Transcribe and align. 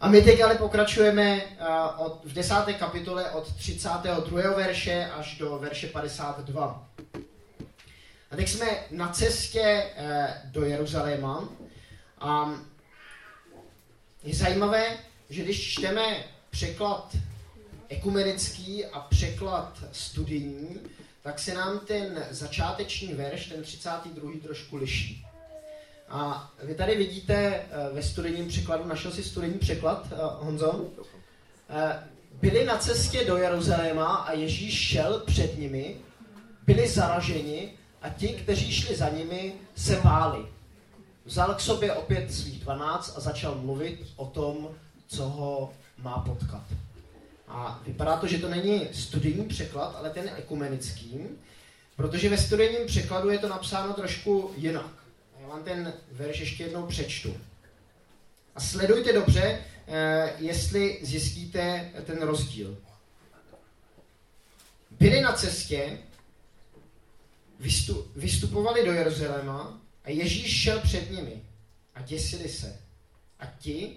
A 0.00 0.08
my 0.08 0.22
teď 0.22 0.40
ale 0.40 0.54
pokračujeme 0.54 1.42
od, 1.96 2.20
v 2.24 2.32
desáté 2.32 2.72
kapitole 2.72 3.30
od 3.30 3.54
32. 3.54 4.50
verše 4.50 5.10
až 5.14 5.38
do 5.38 5.58
verše 5.58 5.86
52. 5.86 6.88
A 8.30 8.36
teď 8.36 8.48
jsme 8.48 8.66
na 8.90 9.08
cestě 9.08 9.84
uh, 9.98 10.50
do 10.50 10.64
Jeruzaléma. 10.64 11.48
A 12.20 12.50
je 14.22 14.34
zajímavé, 14.34 14.98
že 15.30 15.42
když 15.42 15.72
čteme 15.72 16.24
překlad 16.50 17.16
ekumenický 17.88 18.84
a 18.84 19.00
překlad 19.00 19.84
studijní, 19.92 20.80
tak 21.22 21.38
se 21.38 21.54
nám 21.54 21.78
ten 21.78 22.26
začáteční 22.30 23.14
verš, 23.14 23.46
ten 23.46 23.62
32. 23.62 24.30
trošku 24.42 24.76
liší. 24.76 25.25
A 26.08 26.52
vy 26.62 26.74
tady 26.74 26.96
vidíte 26.96 27.34
eh, 27.34 27.64
ve 27.92 28.02
studijním 28.02 28.48
překladu, 28.48 28.84
našel 28.84 29.12
si 29.12 29.22
studijní 29.24 29.58
překlad, 29.58 30.06
eh, 30.12 30.16
Honzo? 30.20 30.84
Eh, 31.70 32.02
byli 32.40 32.64
na 32.64 32.78
cestě 32.78 33.24
do 33.24 33.36
Jeruzaléma 33.36 34.14
a 34.14 34.32
Ježíš 34.32 34.74
šel 34.74 35.22
před 35.26 35.58
nimi, 35.58 35.96
byli 36.66 36.88
zaraženi 36.88 37.72
a 38.02 38.08
ti, 38.08 38.28
kteří 38.28 38.72
šli 38.72 38.96
za 38.96 39.08
nimi, 39.08 39.54
se 39.76 39.96
báli. 39.96 40.46
Vzal 41.24 41.54
k 41.54 41.60
sobě 41.60 41.92
opět 41.92 42.34
svých 42.34 42.60
dvanáct 42.60 43.16
a 43.16 43.20
začal 43.20 43.54
mluvit 43.54 44.06
o 44.16 44.26
tom, 44.26 44.68
co 45.06 45.28
ho 45.28 45.72
má 46.02 46.18
potkat. 46.18 46.62
A 47.48 47.80
vypadá 47.86 48.16
to, 48.16 48.26
že 48.26 48.38
to 48.38 48.48
není 48.48 48.88
studijní 48.92 49.44
překlad, 49.44 49.96
ale 49.98 50.10
ten 50.10 50.30
ekumenický, 50.36 51.20
protože 51.96 52.28
ve 52.28 52.38
studijním 52.38 52.86
překladu 52.86 53.30
je 53.30 53.38
to 53.38 53.48
napsáno 53.48 53.94
trošku 53.94 54.50
jinak. 54.56 55.05
Vám 55.56 55.64
ten 55.64 55.94
verš 56.12 56.40
ještě 56.40 56.62
jednou 56.62 56.86
přečtu. 56.86 57.36
A 58.54 58.60
sledujte 58.60 59.12
dobře, 59.12 59.60
eh, 59.86 60.32
jestli 60.38 60.98
zjistíte 61.02 61.92
ten 62.06 62.22
rozdíl. 62.22 62.78
Byli 64.90 65.20
na 65.20 65.32
cestě, 65.32 65.98
vystupovali 68.16 68.86
do 68.86 68.92
Jeruzaléma 68.92 69.80
a 70.04 70.10
Ježíš 70.10 70.62
šel 70.62 70.80
před 70.80 71.10
nimi 71.10 71.42
a 71.94 72.02
děsili 72.02 72.48
se. 72.48 72.80
A 73.40 73.46
ti, 73.46 73.96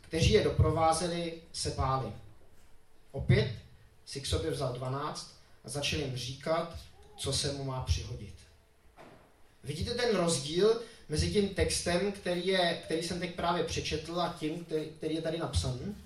kteří 0.00 0.32
je 0.32 0.44
doprovázeli, 0.44 1.42
se 1.52 1.70
báli. 1.70 2.12
Opět 3.12 3.54
si 4.06 4.20
k 4.20 4.26
sobě 4.26 4.50
vzal 4.50 4.72
dvanáct 4.72 5.34
a 5.64 5.68
začal 5.68 6.00
jim 6.00 6.16
říkat, 6.16 6.78
co 7.16 7.32
se 7.32 7.52
mu 7.52 7.64
má 7.64 7.82
přihodit. 7.82 8.34
Vidíte 9.64 9.94
ten 9.94 10.16
rozdíl 10.16 10.80
mezi 11.10 11.30
tím 11.30 11.48
textem, 11.48 12.12
který, 12.12 12.46
je, 12.46 12.80
který 12.84 13.02
jsem 13.02 13.20
teď 13.20 13.34
právě 13.34 13.64
přečetl, 13.64 14.20
a 14.20 14.36
tím, 14.38 14.64
který, 14.64 14.84
který 14.84 15.14
je 15.14 15.22
tady 15.22 15.38
napsaný? 15.38 15.96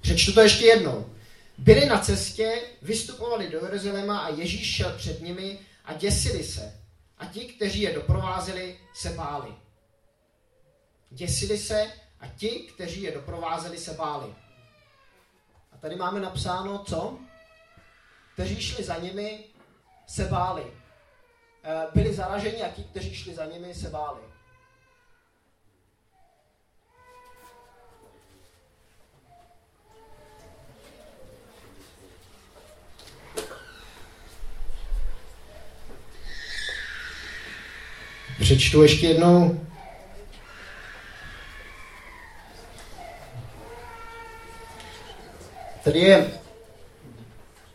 Přečtu 0.00 0.32
to 0.32 0.40
ještě 0.40 0.66
jednou. 0.66 1.14
Byli 1.58 1.86
na 1.86 1.98
cestě, 1.98 2.62
vystupovali 2.82 3.48
do 3.48 3.58
Jeruzaléma 3.64 4.18
a 4.18 4.28
Ježíš 4.28 4.76
šel 4.76 4.96
před 4.96 5.20
nimi 5.20 5.58
a 5.84 5.94
děsili 5.94 6.44
se. 6.44 6.80
A 7.18 7.26
ti, 7.26 7.40
kteří 7.40 7.80
je 7.80 7.94
doprovázeli, 7.94 8.78
se 8.94 9.10
báli. 9.10 9.54
Děsili 11.10 11.58
se 11.58 11.92
a 12.20 12.28
ti, 12.28 12.48
kteří 12.48 13.02
je 13.02 13.12
doprovázeli, 13.12 13.78
se 13.78 13.92
báli. 13.92 14.34
A 15.72 15.76
tady 15.76 15.96
máme 15.96 16.20
napsáno 16.20 16.84
co? 16.84 17.18
Kteří 18.34 18.60
šli 18.60 18.84
za 18.84 18.98
nimi, 18.98 19.44
se 20.06 20.24
báli. 20.24 20.81
Eh, 21.64 21.86
byli 21.94 22.14
zaraženi 22.14 22.62
a 22.62 22.68
ti, 22.68 22.82
kteří 22.84 23.14
šli 23.14 23.34
za 23.34 23.44
nimi, 23.44 23.74
se 23.74 23.90
báli. 23.90 24.20
Přečtu 38.40 38.82
ještě 38.82 39.06
jednou. 39.06 39.66
Tady 45.84 45.98
je 45.98 46.40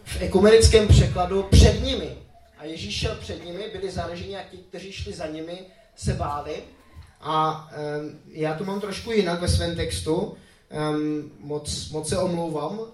v 0.04 0.22
ekumenickém 0.22 0.88
překladu 0.88 1.44
před 1.44 1.84
nimi. 1.84 2.27
A 2.57 2.66
Ježíš 2.66 2.95
šel 2.95 3.16
před 3.16 3.45
nimi, 3.45 3.69
byli 3.73 3.91
zaraženi 3.91 4.38
a 4.38 4.44
ti, 4.44 4.57
kteří 4.57 4.91
šli 4.91 5.13
za 5.13 5.28
nimi, 5.28 5.59
se 5.95 6.13
báli. 6.13 6.63
A 7.22 7.69
um, 8.01 8.19
já 8.28 8.53
to 8.53 8.63
mám 8.63 8.81
trošku 8.81 9.12
jinak 9.12 9.41
ve 9.41 9.47
svém 9.47 9.75
textu. 9.75 10.38
Um, 10.95 11.31
moc, 11.40 11.90
moc 11.90 12.09
se 12.09 12.18
omlouvám 12.18 12.79
uh, 12.79 12.88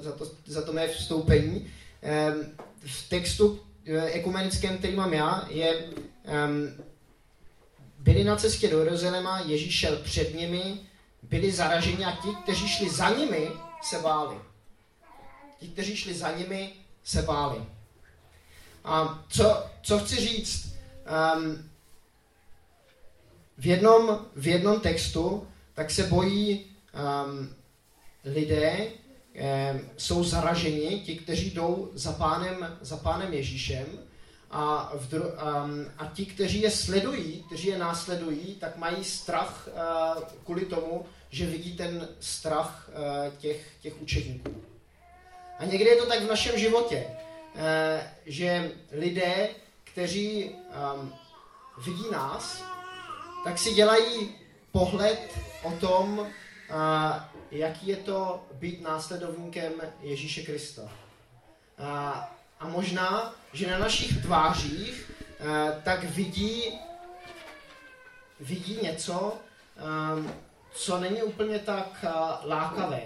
za, 0.00 0.12
to, 0.12 0.30
za 0.46 0.62
to 0.62 0.72
mé 0.72 0.88
vstoupení. 0.88 1.60
Um, 1.60 2.46
v 2.80 3.08
textu 3.08 3.46
uh, 3.46 3.58
ekumenickém, 4.12 4.78
který 4.78 4.96
mám 4.96 5.14
já, 5.14 5.46
je 5.48 5.84
um, 5.84 6.84
byli 7.98 8.24
na 8.24 8.36
cestě 8.36 8.68
do 8.68 8.78
Jeruzaléma, 8.78 9.40
Ježíš 9.40 9.78
šel 9.78 9.96
před 9.96 10.34
nimi, 10.34 10.80
byli 11.22 11.52
zaraženi 11.52 12.04
a 12.04 12.12
ti, 12.12 12.28
kteří 12.42 12.68
šli 12.68 12.90
za 12.90 13.10
nimi, 13.10 13.48
se 13.82 13.98
báli. 13.98 14.36
Ti, 15.58 15.68
kteří 15.68 15.96
šli 15.96 16.14
za 16.14 16.36
nimi, 16.36 16.72
se 17.04 17.22
báli. 17.22 17.64
A 18.84 19.24
co, 19.28 19.66
co 19.82 19.98
chci 19.98 20.16
říct? 20.16 20.74
Um, 21.36 21.70
v, 23.58 23.66
jednom, 23.66 24.26
v 24.36 24.46
jednom 24.46 24.80
textu 24.80 25.48
tak 25.74 25.90
se 25.90 26.02
bojí 26.02 26.64
um, 26.64 27.54
lidé, 28.24 28.86
um, 28.86 29.80
jsou 29.96 30.24
zaraženi, 30.24 31.00
ti, 31.00 31.16
kteří 31.16 31.50
jdou 31.50 31.90
za 31.94 32.12
pánem, 32.12 32.78
za 32.80 32.96
pánem 32.96 33.32
Ježíšem, 33.32 33.86
a, 34.50 34.92
v 34.94 35.08
dru, 35.08 35.22
um, 35.22 35.86
a 35.98 36.06
ti, 36.14 36.26
kteří 36.26 36.60
je 36.60 36.70
sledují, 36.70 37.44
kteří 37.46 37.68
je 37.68 37.78
následují, 37.78 38.54
tak 38.54 38.76
mají 38.76 39.04
strach 39.04 39.68
uh, 39.68 40.22
kvůli 40.44 40.64
tomu, 40.64 41.06
že 41.30 41.46
vidí 41.46 41.76
ten 41.76 42.08
strach 42.20 42.90
uh, 42.92 43.34
těch, 43.38 43.66
těch 43.80 44.02
učedníků. 44.02 44.62
A 45.58 45.64
někdy 45.64 45.84
je 45.84 45.96
to 45.96 46.06
tak 46.06 46.22
v 46.22 46.28
našem 46.28 46.58
životě, 46.58 47.06
že 48.26 48.72
lidé, 48.92 49.48
kteří 49.84 50.50
um, 50.50 51.14
vidí 51.84 52.10
nás, 52.12 52.64
tak 53.44 53.58
si 53.58 53.74
dělají 53.74 54.34
pohled 54.72 55.38
o 55.62 55.70
tom, 55.70 56.18
uh, 56.18 56.26
jaký 57.50 57.86
je 57.86 57.96
to 57.96 58.46
být 58.52 58.82
následovníkem 58.82 59.72
Ježíše 60.00 60.42
Krista. 60.42 60.82
Uh, 60.82 60.88
a 62.60 62.68
možná, 62.68 63.34
že 63.52 63.70
na 63.70 63.78
našich 63.78 64.22
tvářích 64.22 65.10
tak 65.82 66.04
vidí, 66.04 66.78
vidí 68.40 68.78
něco, 68.82 69.36
um, 70.14 70.32
co 70.72 70.98
není 70.98 71.22
úplně 71.22 71.58
tak 71.58 72.04
lákavé. 72.44 73.02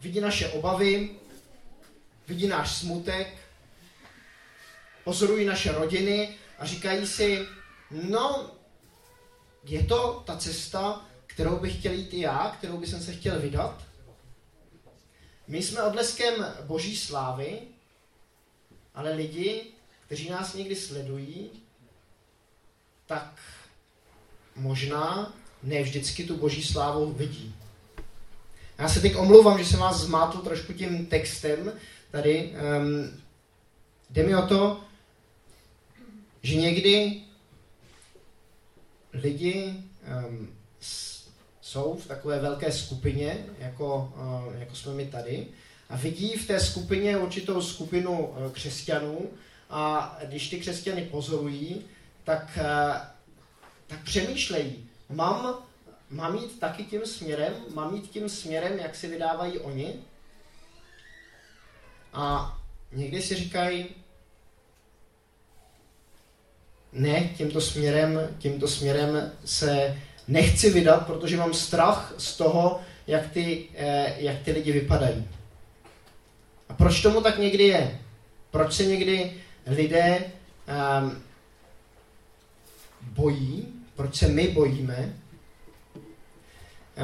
Vidí 0.00 0.20
naše 0.20 0.48
obavy, 0.48 1.10
vidí 2.28 2.46
náš 2.46 2.76
smutek, 2.76 3.45
pozorují 5.06 5.44
naše 5.44 5.72
rodiny 5.72 6.34
a 6.58 6.66
říkají 6.66 7.06
si, 7.06 7.46
no, 7.90 8.50
je 9.64 9.82
to 9.84 10.22
ta 10.26 10.36
cesta, 10.36 11.04
kterou 11.26 11.58
bych 11.58 11.78
chtěl 11.78 11.92
jít 11.92 12.14
i 12.14 12.20
já, 12.20 12.54
kterou 12.58 12.76
bych 12.76 12.88
se 12.88 13.12
chtěl 13.12 13.40
vydat. 13.40 13.82
My 15.46 15.62
jsme 15.62 15.82
odleskem 15.82 16.34
boží 16.62 16.96
slávy, 16.96 17.58
ale 18.94 19.12
lidi, 19.12 19.64
kteří 20.06 20.30
nás 20.30 20.54
někdy 20.54 20.76
sledují, 20.76 21.50
tak 23.06 23.40
možná 24.56 25.32
ne 25.62 25.82
vždycky 25.82 26.24
tu 26.24 26.36
boží 26.36 26.64
slávu 26.64 27.12
vidí. 27.12 27.54
Já 28.78 28.88
se 28.88 29.00
teď 29.00 29.16
omlouvám, 29.16 29.58
že 29.58 29.64
jsem 29.64 29.80
vás 29.80 30.00
zmátl 30.00 30.38
trošku 30.38 30.72
tím 30.72 31.06
textem 31.06 31.72
tady. 32.10 32.54
Um, 32.78 33.22
jde 34.10 34.22
mi 34.22 34.36
o 34.36 34.46
to, 34.46 34.86
že 36.46 36.56
někdy 36.56 37.20
lidi 39.12 39.74
um, 40.28 40.48
jsou 41.60 41.94
v 41.94 42.06
takové 42.06 42.38
velké 42.38 42.72
skupině, 42.72 43.46
jako, 43.58 44.12
uh, 44.16 44.60
jako 44.60 44.74
jsme 44.74 44.92
my 44.92 45.06
tady, 45.06 45.46
a 45.88 45.96
vidí 45.96 46.32
v 46.32 46.46
té 46.46 46.60
skupině 46.60 47.18
určitou 47.18 47.62
skupinu 47.62 48.26
uh, 48.26 48.52
křesťanů 48.52 49.30
a 49.70 50.16
když 50.24 50.50
ty 50.50 50.60
křesťany 50.60 51.02
pozorují, 51.02 51.84
tak, 52.24 52.58
uh, 52.60 52.96
tak 53.86 54.02
přemýšlejí, 54.04 54.88
mám, 55.08 55.58
mám 56.10 56.36
jít 56.36 56.60
taky 56.60 56.84
tím 56.84 57.06
směrem, 57.06 57.54
mám 57.74 57.94
jít 57.94 58.10
tím 58.10 58.28
směrem, 58.28 58.78
jak 58.78 58.94
si 58.94 59.08
vydávají 59.08 59.58
oni. 59.58 59.94
A 62.12 62.58
někdy 62.92 63.22
si 63.22 63.34
říkají, 63.34 63.86
ne, 66.96 67.30
tímto 67.36 67.60
směrem, 67.60 68.20
tímto 68.38 68.68
směrem 68.68 69.32
se 69.44 69.96
nechci 70.28 70.70
vydat, 70.70 71.06
protože 71.06 71.36
mám 71.36 71.54
strach 71.54 72.14
z 72.18 72.36
toho, 72.36 72.80
jak 73.06 73.30
ty, 73.30 73.68
eh, 73.74 74.14
jak 74.18 74.42
ty 74.42 74.52
lidi 74.52 74.72
vypadají. 74.72 75.28
A 76.68 76.74
proč 76.74 77.02
tomu 77.02 77.20
tak 77.20 77.38
někdy 77.38 77.64
je? 77.64 77.98
Proč 78.50 78.72
se 78.74 78.84
někdy 78.84 79.32
lidé 79.66 80.24
um, 81.02 81.22
bojí? 83.02 83.68
Proč 83.96 84.16
se 84.16 84.28
my 84.28 84.48
bojíme? 84.48 85.14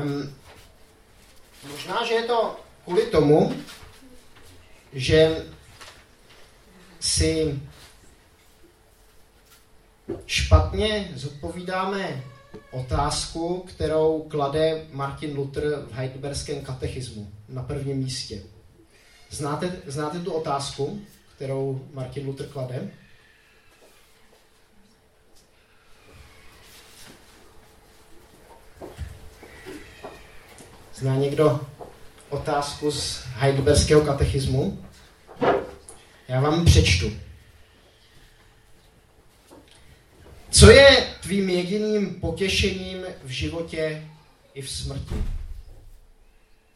Um, 0.03 0.35
možná, 1.71 2.05
že 2.05 2.15
je 2.15 2.23
to 2.23 2.57
kvůli 2.85 3.07
tomu, 3.07 3.55
že 4.93 5.45
si 7.01 7.61
špatně 10.27 11.11
zodpovídáme 11.15 12.23
otázku, 12.71 13.65
kterou 13.69 14.23
klade 14.23 14.87
Martin 14.93 15.37
Luther 15.37 15.65
v 15.91 15.93
Heidelberském 15.93 16.61
katechismu 16.61 17.33
na 17.49 17.63
prvním 17.63 17.97
místě. 17.97 18.43
Znáte, 19.31 19.77
znáte 19.87 20.19
tu 20.19 20.33
otázku, 20.33 21.01
kterou 21.37 21.89
Martin 21.93 22.27
Luther 22.27 22.47
klade? 22.47 22.91
Zná 30.95 31.17
někdo 31.17 31.61
otázku 32.29 32.91
z 32.91 33.23
Heidelberského 33.27 34.01
katechismu? 34.01 34.85
Já 36.29 36.41
vám 36.41 36.65
přečtu. 36.65 37.13
Co 40.53 40.71
je 40.71 41.15
tvým 41.21 41.51
jediným 41.51 42.21
potěšením 42.21 43.07
v 43.25 43.29
životě 43.29 44.09
i 44.55 44.63
v 44.63 44.71
smrti? 44.71 45.15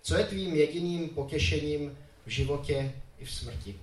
Co 0.02 0.17
je 0.17 0.25
tvým 0.25 0.55
jediným 0.55 1.08
potěšením 1.08 1.99
v 2.26 2.31
životě 2.31 2.93
i 3.19 3.25
v 3.25 3.32
smrti? 3.32 3.81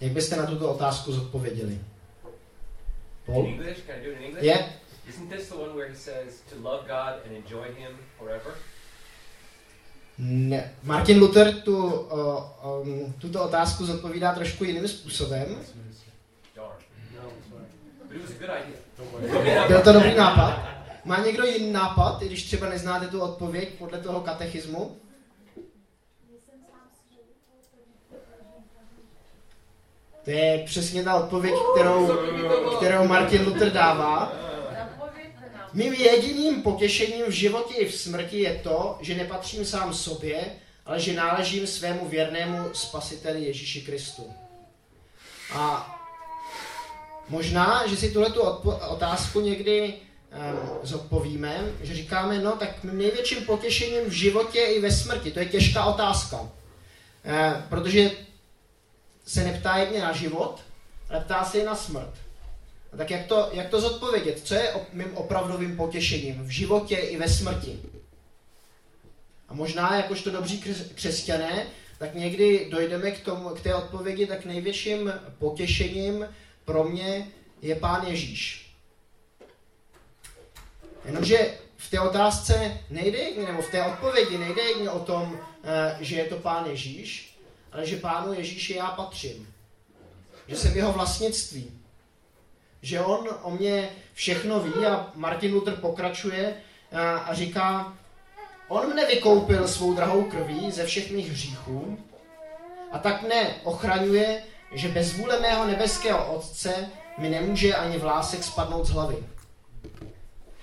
Jak 0.00 0.12
byste 0.12 0.36
na 0.36 0.46
tuto 0.46 0.74
otázku 0.74 1.12
zodpověděli? 1.12 1.78
Paul? 3.26 3.46
In 3.46 3.52
English? 3.54 3.78
Can 3.86 3.96
I 4.00 4.04
do 4.04 4.10
it 4.10 4.18
in 4.18 4.24
English? 4.24 4.44
Yeah. 4.44 4.70
Isn't 5.08 5.28
this 5.28 5.48
the 5.48 5.54
one 5.54 5.74
where 5.74 5.88
he 5.88 5.96
says 5.96 6.40
to 6.50 6.70
love 6.70 6.86
God 6.86 7.26
and 7.26 7.36
enjoy 7.36 7.64
Him 7.74 7.98
forever? 8.18 8.54
Ne. 10.18 10.74
Martin 10.82 11.18
Luther 11.20 11.54
tu, 11.54 11.86
uh, 11.86 12.80
um, 12.82 13.14
tuto 13.18 13.44
otázku 13.44 13.86
zodpovídá 13.86 14.32
trošku 14.32 14.64
jiným 14.64 14.88
způsobem. 14.88 15.46
Byl 19.68 19.82
to 19.82 19.92
dobrý 19.92 20.14
nápad? 20.14 20.74
Má 21.04 21.18
někdo 21.18 21.44
jiný 21.44 21.72
nápad, 21.72 22.22
i 22.22 22.26
když 22.26 22.44
třeba 22.44 22.68
neznáte 22.68 23.08
tu 23.08 23.20
odpověď 23.20 23.68
podle 23.78 23.98
toho 23.98 24.20
katechismu? 24.20 24.96
To 30.24 30.30
je 30.30 30.62
přesně 30.66 31.02
ta 31.02 31.14
odpověď, 31.14 31.54
kterou, 31.74 32.16
kterou 32.76 33.08
Martin 33.08 33.46
Luther 33.46 33.72
dává. 33.72 34.32
Mým 35.74 35.92
jediným 35.92 36.62
potěšením 36.62 37.26
v 37.26 37.30
životě 37.30 37.74
i 37.74 37.88
v 37.88 37.94
smrti 37.94 38.40
je 38.40 38.60
to, 38.62 38.98
že 39.00 39.14
nepatřím 39.14 39.64
sám 39.64 39.94
sobě, 39.94 40.44
ale 40.86 41.00
že 41.00 41.12
náležím 41.12 41.66
svému 41.66 42.08
věrnému 42.08 42.70
spasiteli 42.72 43.44
Ježíši 43.44 43.80
Kristu. 43.80 44.32
A 45.52 45.90
možná, 47.28 47.86
že 47.86 47.96
si 47.96 48.10
tuhle 48.10 48.32
otázku 48.88 49.40
někdy 49.40 49.94
um, 49.94 50.78
zodpovíme, 50.82 51.60
že 51.82 51.94
říkáme, 51.94 52.38
no 52.38 52.52
tak 52.52 52.84
největším 52.84 53.44
potěšením 53.44 54.04
v 54.04 54.12
životě 54.12 54.60
i 54.60 54.80
ve 54.80 54.92
smrti, 54.92 55.30
to 55.30 55.38
je 55.38 55.46
těžká 55.46 55.84
otázka. 55.84 56.40
Uh, 56.40 56.50
protože 57.68 58.10
se 59.26 59.44
neptá 59.44 59.76
jedně 59.76 60.00
na 60.00 60.12
život, 60.12 60.60
ale 61.10 61.20
ptá 61.20 61.44
se 61.44 61.58
i 61.58 61.64
na 61.64 61.74
smrt. 61.74 62.23
A 62.94 62.96
tak 62.96 63.10
jak 63.10 63.26
to, 63.26 63.48
jak 63.52 63.68
to 63.68 63.80
zodpovědět? 63.80 64.40
Co 64.44 64.54
je 64.54 64.72
mým 64.92 65.16
opravdovým 65.16 65.76
potěšením 65.76 66.44
v 66.44 66.48
životě 66.48 66.96
i 66.96 67.16
ve 67.16 67.28
smrti? 67.28 67.80
A 69.48 69.54
možná, 69.54 69.96
jakožto 69.96 70.30
dobří 70.30 70.64
křesťané, 70.94 71.66
tak 71.98 72.14
někdy 72.14 72.68
dojdeme 72.70 73.10
k, 73.10 73.24
tomu, 73.24 73.48
k 73.48 73.60
té 73.60 73.74
odpovědi, 73.74 74.26
tak 74.26 74.44
největším 74.44 75.12
potěšením 75.38 76.28
pro 76.64 76.84
mě 76.84 77.28
je 77.62 77.74
Pán 77.74 78.06
Ježíš. 78.06 78.74
Jenomže 81.04 81.54
v 81.76 81.90
té 81.90 82.00
otázce 82.00 82.80
nejde 82.90 83.18
nebo 83.46 83.62
v 83.62 83.70
té 83.70 83.84
odpovědi 83.84 84.38
nejde 84.38 84.62
jen 84.62 84.88
o 84.88 85.00
tom, 85.00 85.40
eh, 85.64 85.96
že 86.00 86.16
je 86.16 86.24
to 86.24 86.36
Pán 86.36 86.66
Ježíš, 86.66 87.38
ale 87.72 87.86
že 87.86 87.96
Pánu 87.96 88.32
Ježíši 88.32 88.74
já 88.74 88.86
patřím. 88.86 89.54
Že 90.48 90.56
jsem 90.56 90.76
jeho 90.76 90.92
vlastnictví 90.92 91.83
že 92.84 93.00
on 93.00 93.28
o 93.42 93.50
mě 93.50 93.88
všechno 94.12 94.60
ví 94.60 94.86
a 94.86 95.12
Martin 95.14 95.54
Luther 95.54 95.74
pokračuje 95.76 96.56
a, 96.92 97.16
a 97.16 97.34
říká, 97.34 97.96
on 98.68 98.92
mne 98.92 99.06
vykoupil 99.06 99.68
svou 99.68 99.94
drahou 99.94 100.24
krví 100.24 100.70
ze 100.70 100.84
všech 100.86 101.10
mých 101.10 101.30
hříchů 101.30 101.98
a 102.92 102.98
tak 102.98 103.22
mne 103.22 103.54
ochraňuje, 103.64 104.42
že 104.72 104.88
bez 104.88 105.12
vůle 105.12 105.40
mého 105.40 105.66
nebeského 105.66 106.34
Otce 106.34 106.88
mi 107.18 107.28
nemůže 107.28 107.74
ani 107.74 107.98
vlásek 107.98 108.44
spadnout 108.44 108.86
z 108.86 108.90
hlavy. 108.90 109.16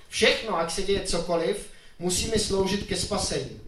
Všechno, 0.08 0.56
ať 0.56 0.72
se 0.72 0.82
děje 0.82 1.00
cokoliv, 1.00 1.70
musí 1.98 2.30
mi 2.30 2.38
sloužit 2.38 2.86
ke 2.86 2.96
spasení. 2.96 3.60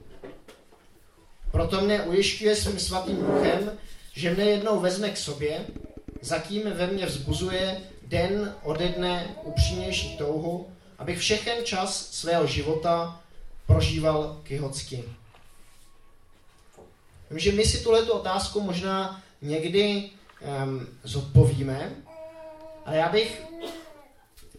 Proto 1.50 1.80
mne 1.80 2.02
ujišťuje 2.02 2.56
svým 2.56 2.78
svatým 2.78 3.18
duchem, 3.18 3.78
že 4.14 4.30
mne 4.30 4.44
jednou 4.44 4.80
vezme 4.80 5.10
k 5.10 5.16
sobě, 5.16 5.66
zatím 6.20 6.70
ve 6.70 6.86
mně 6.86 7.06
vzbuzuje 7.06 7.94
den 8.06 8.54
ode 8.62 8.88
dne 8.88 9.36
upřímnější 9.42 10.16
touhu, 10.16 10.72
abych 10.98 11.18
všechen 11.18 11.64
čas 11.64 12.10
svého 12.10 12.46
života 12.46 13.20
prožíval 13.66 14.40
kyhocky. 14.42 15.04
Vím, 17.30 17.38
že 17.38 17.52
my 17.52 17.64
si 17.64 17.82
tuhle 17.82 18.02
otázku 18.02 18.60
možná 18.60 19.22
někdy 19.42 20.10
um, 20.64 20.86
zodpovíme, 21.02 21.92
ale 22.84 22.96
já 22.96 23.08
bych, 23.08 23.42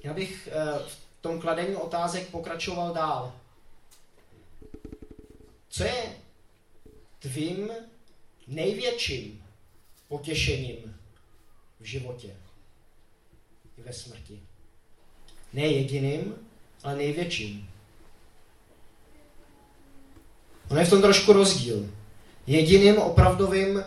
já 0.04 0.14
bych 0.14 0.50
uh, 0.52 0.88
v 0.88 0.98
tom 1.22 1.42
kladení 1.42 1.76
otázek 1.76 2.30
pokračoval 2.30 2.94
dál. 2.94 3.34
Co 5.70 5.84
je 5.84 6.16
tvým 7.20 7.72
největším 8.48 9.46
potěšením 10.08 10.98
v 11.80 11.84
životě? 11.84 12.36
I 13.78 13.82
ve 13.82 13.94
smrti. 13.94 14.40
Ne 15.54 15.68
jediným, 15.68 16.36
ale 16.84 16.96
největším. 16.96 17.70
Ono 20.70 20.80
je 20.80 20.86
v 20.86 20.90
tom 20.90 21.02
trošku 21.02 21.34
rozdíl. 21.34 21.90
Jediným 22.48 22.98
opravdovým 22.98 23.76
uh, 23.76 23.84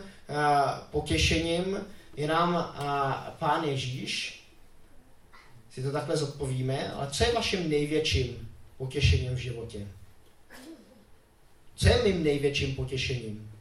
potěšením 0.90 1.86
je 2.16 2.28
nám 2.28 2.54
uh, 2.54 3.34
Pán 3.38 3.64
Ježíš, 3.64 4.44
si 5.70 5.82
to 5.82 5.92
takhle 5.92 6.16
zodpovíme, 6.16 6.92
ale 6.92 7.10
co 7.10 7.24
je 7.24 7.32
vaším 7.32 7.70
největším 7.70 8.48
potěšením 8.76 9.34
v 9.34 9.38
životě? 9.38 9.88
Co 11.76 11.88
je 11.88 12.02
mým 12.02 12.24
největším 12.24 12.74
potěšením? 12.74 13.52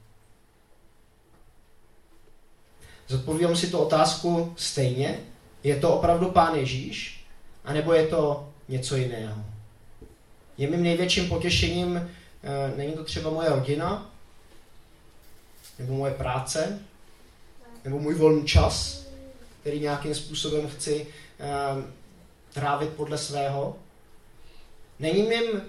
Zodpovím 3.08 3.56
si 3.56 3.72
tu 3.72 3.78
otázku 3.78 4.54
stejně, 4.58 5.20
je 5.68 5.76
to 5.76 5.96
opravdu 5.96 6.32
Pán 6.32 6.56
Ježíš? 6.56 7.26
A 7.66 7.74
nebo 7.74 7.94
je 7.94 8.08
to 8.08 8.50
něco 8.68 8.96
jiného? 8.96 9.46
Je 10.58 10.70
mým 10.70 10.84
největším 10.84 11.30
potěšením, 11.30 11.98
e, 11.98 12.78
není 12.78 12.94
to 12.94 13.04
třeba 13.04 13.30
moje 13.30 13.50
rodina, 13.50 14.12
nebo 15.80 15.94
moje 15.94 16.14
práce, 16.14 16.80
nebo 17.84 18.00
můj 18.00 18.16
volný 18.16 18.46
čas, 18.48 19.06
který 19.62 19.80
nějakým 19.80 20.16
způsobem 20.16 20.68
chci 20.68 21.08
e, 21.40 21.48
trávit 22.54 22.90
podle 22.90 23.18
svého. 23.18 23.76
Není 25.00 25.24
mým 25.24 25.62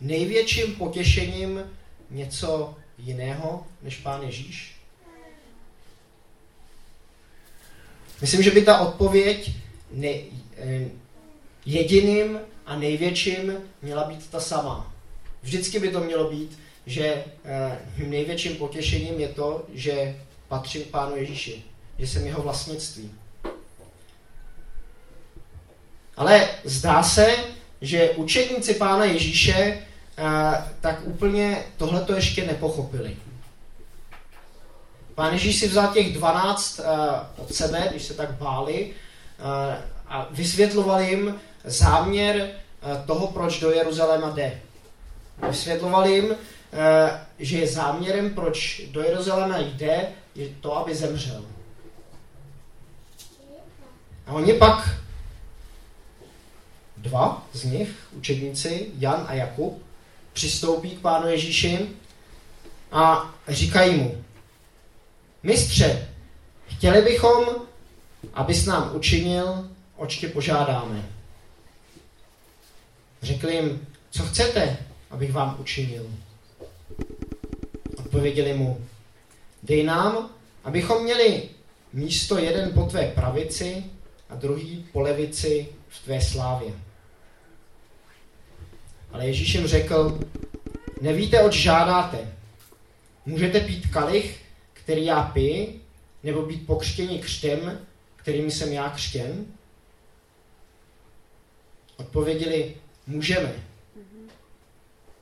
největším 0.00 0.74
potěšením 0.74 1.62
něco 2.10 2.74
jiného 2.98 3.66
než 3.82 3.96
Pán 3.96 4.22
Ježíš? 4.22 4.79
Myslím, 8.20 8.42
že 8.42 8.50
by 8.50 8.62
ta 8.62 8.78
odpověď 8.78 9.52
ne, 9.92 10.08
eh, 10.56 10.88
jediným 11.66 12.38
a 12.66 12.76
největším 12.76 13.52
měla 13.82 14.04
být 14.04 14.30
ta 14.30 14.40
sama. 14.40 14.94
Vždycky 15.42 15.78
by 15.78 15.88
to 15.88 16.00
mělo 16.00 16.30
být, 16.30 16.58
že 16.86 17.24
eh, 17.44 17.78
největším 18.06 18.56
potěšením 18.56 19.20
je 19.20 19.28
to, 19.28 19.64
že 19.72 20.16
patřím 20.48 20.82
Pánu 20.82 21.16
Ježíši, 21.16 21.62
že 21.98 22.06
jsem 22.06 22.26
jeho 22.26 22.42
vlastnictví. 22.42 23.10
Ale 26.16 26.48
zdá 26.64 27.02
se, 27.02 27.36
že 27.80 28.10
učedníci 28.10 28.74
Pána 28.74 29.04
Ježíše 29.04 29.86
tak 30.80 31.00
úplně 31.04 31.64
tohleto 31.76 32.14
ještě 32.14 32.46
nepochopili. 32.46 33.16
Pán 35.20 35.32
Ježíš 35.32 35.58
si 35.58 35.68
vzal 35.68 35.92
těch 35.92 36.14
12 36.14 36.80
od 37.36 37.54
sebe, 37.54 37.88
když 37.90 38.02
se 38.02 38.14
tak 38.14 38.32
báli, 38.32 38.92
a 40.08 40.28
vysvětloval 40.30 41.00
jim 41.00 41.40
záměr 41.64 42.50
toho, 43.06 43.26
proč 43.26 43.60
do 43.60 43.70
Jeruzaléma 43.70 44.30
jde. 44.30 44.60
Vysvětloval 45.48 46.08
jim, 46.08 46.36
že 47.38 47.58
je 47.58 47.66
záměrem, 47.66 48.34
proč 48.34 48.82
do 48.90 49.02
Jeruzaléma 49.02 49.58
jde, 49.58 50.08
je 50.34 50.48
to, 50.60 50.76
aby 50.76 50.94
zemřel. 50.94 51.44
A 54.26 54.32
oni 54.32 54.52
pak, 54.52 54.90
dva 56.96 57.46
z 57.52 57.64
nich, 57.64 58.08
učedníci, 58.12 58.86
Jan 58.98 59.24
a 59.28 59.34
Jakub, 59.34 59.82
přistoupí 60.32 60.90
k 60.90 61.00
pánu 61.00 61.28
Ježíši 61.28 61.88
a 62.92 63.34
říkají 63.48 63.96
mu, 63.96 64.24
mistře, 65.42 66.08
chtěli 66.66 67.02
bychom, 67.02 67.44
abys 68.34 68.66
nám 68.66 68.96
učinil, 68.96 69.70
oč 69.96 70.16
tě 70.16 70.28
požádáme. 70.28 71.08
Řekli 73.22 73.54
jim, 73.54 73.86
co 74.10 74.22
chcete, 74.22 74.76
abych 75.10 75.32
vám 75.32 75.56
učinil. 75.60 76.10
Odpověděli 77.96 78.54
mu, 78.54 78.86
dej 79.62 79.82
nám, 79.82 80.30
abychom 80.64 81.04
měli 81.04 81.48
místo 81.92 82.38
jeden 82.38 82.72
po 82.72 82.82
tvé 82.82 83.06
pravici 83.14 83.84
a 84.28 84.34
druhý 84.34 84.86
po 84.92 85.00
levici 85.00 85.68
v 85.88 86.04
tvé 86.04 86.20
slávě. 86.20 86.72
Ale 89.12 89.26
Ježíš 89.26 89.54
jim 89.54 89.66
řekl, 89.66 90.20
nevíte, 91.00 91.42
oč 91.42 91.54
žádáte. 91.54 92.18
Můžete 93.26 93.60
pít 93.60 93.86
kalich, 93.86 94.40
který 94.82 95.04
já 95.04 95.22
piju, 95.22 95.80
nebo 96.22 96.42
být 96.42 96.66
pokřtěni 96.66 97.18
křtem, 97.18 97.78
kterým 98.16 98.50
jsem 98.50 98.72
já 98.72 98.90
křtěn? 98.90 99.46
Odpověděli, 101.96 102.74
můžeme. 103.06 103.52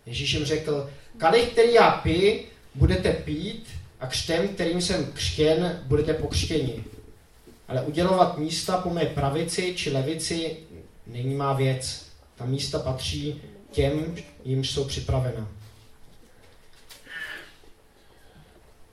Ježíš 0.06 0.32
jim 0.32 0.44
řekl, 0.44 0.90
kalich, 1.18 1.48
který 1.48 1.74
já 1.74 1.90
piju, 1.90 2.44
budete 2.74 3.12
pít 3.12 3.66
a 4.00 4.06
křtem, 4.06 4.48
kterým 4.48 4.82
jsem 4.82 5.12
křtěn, 5.12 5.82
budete 5.86 6.14
pokřtěni. 6.14 6.84
Ale 7.68 7.82
udělovat 7.82 8.38
místa 8.38 8.78
po 8.78 8.90
mé 8.90 9.04
pravici 9.06 9.74
či 9.76 9.90
levici 9.90 10.56
není 11.06 11.34
má 11.34 11.52
věc. 11.52 12.06
Ta 12.34 12.44
místa 12.44 12.78
patří 12.78 13.42
těm, 13.70 14.16
jimž 14.44 14.70
jsou 14.70 14.84
připravena. 14.84 15.48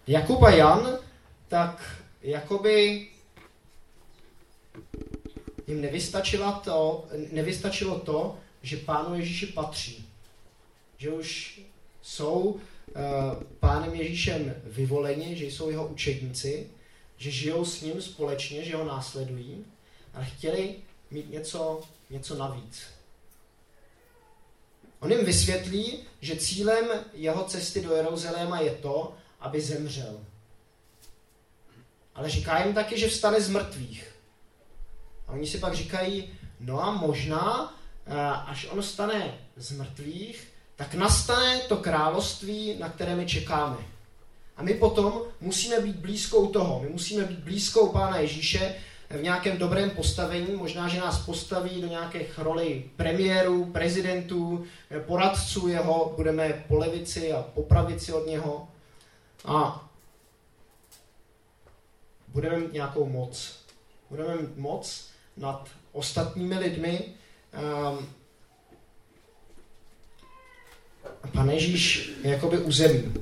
Jakub 0.08 0.44
a 0.44 0.50
Jan, 0.50 1.00
tak 1.48 2.02
jakoby 2.22 3.08
jim 5.68 5.82
nevystačilo 5.82 6.62
to, 6.64 7.06
nevystačilo 7.32 8.00
to, 8.00 8.38
že 8.62 8.78
pánu 8.78 9.16
Ježíši 9.16 9.46
patří. 9.46 10.10
Že 10.98 11.12
už 11.12 11.62
jsou 12.02 12.40
uh, 12.42 12.60
pánem 13.60 13.94
Ježíšem 13.94 14.56
vyvoleni, 14.64 15.36
že 15.36 15.46
jsou 15.46 15.70
jeho 15.70 15.88
učedníci, 15.88 16.70
že 17.18 17.32
žijou 17.32 17.66
s 17.66 17.82
ním 17.82 18.02
společně, 18.02 18.64
že 18.64 18.76
ho 18.76 18.86
následují, 18.86 19.66
ale 20.14 20.26
chtěli 20.26 20.76
mít 21.12 21.30
něco, 21.30 21.82
něco 22.10 22.36
navíc. 22.36 22.84
On 25.00 25.12
jim 25.12 25.26
vysvětlí, 25.26 26.04
že 26.22 26.36
cílem 26.36 26.86
jeho 27.14 27.44
cesty 27.44 27.82
do 27.82 27.94
Jeruzaléma 27.94 28.60
je 28.60 28.72
to, 28.72 29.14
aby 29.46 29.62
zemřel. 29.62 30.20
Ale 32.16 32.30
říká 32.30 32.64
jim 32.64 32.74
taky, 32.74 33.00
že 33.00 33.08
vstane 33.08 33.42
z 33.42 33.50
mrtvých. 33.50 34.16
A 35.28 35.32
oni 35.32 35.48
si 35.48 35.58
pak 35.58 35.74
říkají, 35.74 36.30
no 36.60 36.84
a 36.84 36.92
možná, 36.92 37.74
eh, 38.06 38.14
až 38.46 38.68
on 38.70 38.84
stane 38.84 39.38
z 39.58 39.72
mrtvých, 39.72 40.48
tak 40.75 40.94
nastane 40.94 41.60
to 41.60 41.78
království, 41.78 42.75
na 42.80 42.90
které 42.90 43.16
my 43.16 43.25
čekáme. 43.25 43.78
A 44.58 44.64
my 44.64 44.74
potom 44.74 45.22
musíme 45.42 45.80
být 45.80 45.96
blízkou 45.96 46.48
toho. 46.48 46.82
My 46.82 46.90
musíme 46.90 47.24
být 47.24 47.40
blízkou 47.40 47.90
Pána 47.90 48.18
Ježíše 48.18 48.75
v 49.10 49.24
nějakém 49.24 49.58
dobrém 49.58 49.90
postavení. 49.90 50.56
Možná, 50.56 50.88
že 50.88 51.00
nás 51.00 51.25
postaví 51.25 51.82
do 51.82 51.88
nějakých 51.88 52.40
roli 52.40 52.84
premiérů, 52.96 53.66
prezidentů, 53.66 54.66
poradců 55.08 55.68
jeho. 55.68 56.14
Budeme 56.16 56.64
po 56.68 56.78
levici 56.78 57.34
a 57.34 57.42
po 57.42 57.64
pravici 57.64 58.14
od 58.14 58.28
něho. 58.28 58.68
A 59.46 59.90
budeme 62.28 62.60
mít 62.60 62.74
nějakou 62.74 63.06
moc. 63.06 63.60
Budeme 64.10 64.36
mít 64.36 64.58
moc 64.58 65.10
nad 65.38 65.70
ostatními 65.92 66.60
lidmi. 66.60 67.14
Um, 67.98 68.08
Pane 71.34 71.54
Ježíš 71.54 72.12
je 72.24 72.32
jakoby 72.32 72.58
uzemí. 72.58 73.14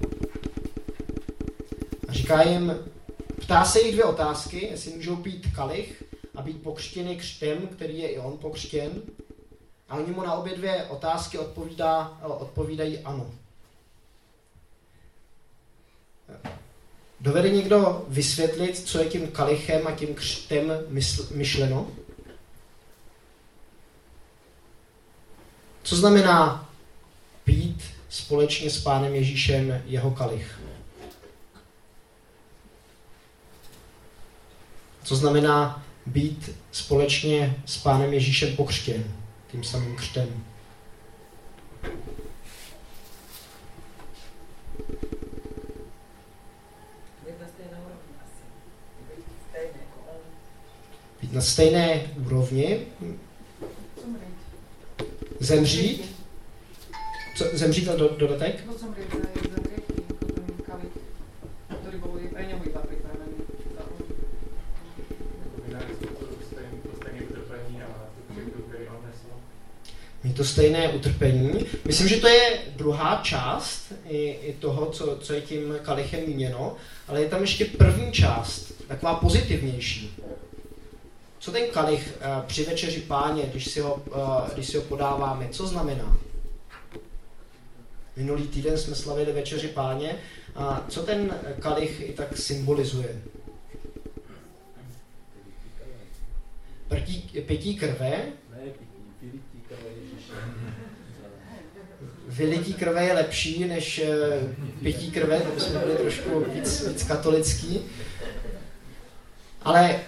A 2.08 2.14
říká 2.14 2.42
jim, 2.42 2.74
ptá 3.42 3.66
se 3.66 3.82
jich 3.82 3.94
dvě 3.94 4.04
otázky, 4.04 4.66
jestli 4.66 4.92
můžou 4.92 5.16
pít 5.16 5.48
kalich 5.56 6.04
a 6.36 6.42
být 6.42 6.64
pokřtěny 6.64 7.16
křtem, 7.16 7.68
který 7.68 8.00
je 8.00 8.08
i 8.08 8.20
on 8.20 8.38
pokřtěn. 8.38 9.02
A 9.90 9.96
oni 9.96 10.12
mu 10.12 10.22
na 10.22 10.34
obě 10.34 10.56
dvě 10.56 10.86
otázky 10.86 11.38
odpovídá, 11.38 12.20
odpovídají 12.24 13.00
ano. 13.00 13.32
Dovede 17.20 17.50
někdo 17.50 18.06
vysvětlit, 18.08 18.78
co 18.78 19.00
je 19.00 19.10
tím 19.10 19.28
kalichem 19.28 19.88
a 19.88 19.92
tím 19.92 20.16
křtem 20.16 20.74
myšleno? 21.32 21.88
Co 25.84 25.96
znamená 25.96 26.70
pít 27.44 27.84
společně 28.10 28.70
s 28.70 28.84
Pánem 28.84 29.16
Ježíšem 29.16 29.82
jeho 29.86 30.12
kalich? 30.12 30.60
Co 35.04 35.16
znamená 35.16 35.84
být 36.06 36.58
společně 36.72 37.56
s 37.66 37.78
Pánem 37.78 38.14
Ježíšem 38.14 38.56
pokřtěn, 38.56 39.16
tím 39.52 39.64
samým 39.64 39.96
křtem? 39.96 40.44
Být 51.22 51.23
na 51.34 51.42
stejné 51.42 52.02
úrovni. 52.26 52.80
Zemřít. 55.40 56.16
Co, 57.38 57.46
zemřít 57.54 57.90
a 57.90 57.96
do, 57.96 58.16
dodatek? 58.18 58.64
Pripravený. 62.88 63.34
Mít 70.24 70.38
to 70.38 70.46
stejné 70.46 70.90
utrpení. 70.90 71.66
Myslím, 71.86 72.08
že 72.08 72.18
to 72.18 72.28
je 72.28 72.60
druhá 72.76 73.20
část 73.24 73.94
i, 74.10 74.18
i 74.18 74.54
toho, 74.54 74.86
co, 74.86 75.18
co 75.22 75.34
je 75.34 75.42
tím 75.42 75.76
kalichem 75.82 76.20
míněno, 76.28 76.76
ale 77.08 77.22
je 77.22 77.30
tam 77.30 77.42
ještě 77.42 77.66
první 77.66 78.12
část, 78.12 78.74
taková 78.88 79.16
pozitivnější. 79.16 80.16
Co 81.44 81.52
ten 81.52 81.70
kalich 81.72 82.14
uh, 82.18 82.46
při 82.46 82.64
večeři 82.64 83.02
páně, 83.02 83.44
když 83.52 83.72
si, 83.72 83.80
ho, 83.80 83.94
uh, 83.96 84.50
když 84.54 84.68
si 84.68 84.78
ho 84.78 84.84
podáváme, 84.84 85.50
co 85.50 85.68
znamená? 85.68 86.18
Minulý 88.16 88.48
týden 88.48 88.78
jsme 88.78 88.96
slavili 88.96 89.32
večeři 89.32 89.68
páně 89.68 90.16
a 90.56 90.86
co 90.90 91.04
ten 91.04 91.40
kalich 91.60 92.10
i 92.10 92.14
tak 92.14 92.38
symbolizuje? 92.38 93.22
Prtí, 96.88 97.42
pití 97.48 97.76
krve? 97.76 98.26
Vylití 102.28 102.74
krve 102.74 103.06
je 103.06 103.14
lepší 103.14 103.66
než 103.66 104.02
pití 104.84 105.12
krve, 105.12 105.40
to 105.40 105.52
bychom 105.52 105.80
byli 105.80 105.96
trošku 105.96 106.46
víc, 106.54 106.88
víc 106.88 107.04
katolický. 107.04 107.80
Ale 109.62 110.00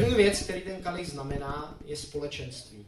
první 0.00 0.14
věc, 0.14 0.42
který 0.42 0.60
ten 0.60 0.82
kalich 0.82 1.08
znamená, 1.08 1.78
je 1.84 1.96
společenství. 1.96 2.86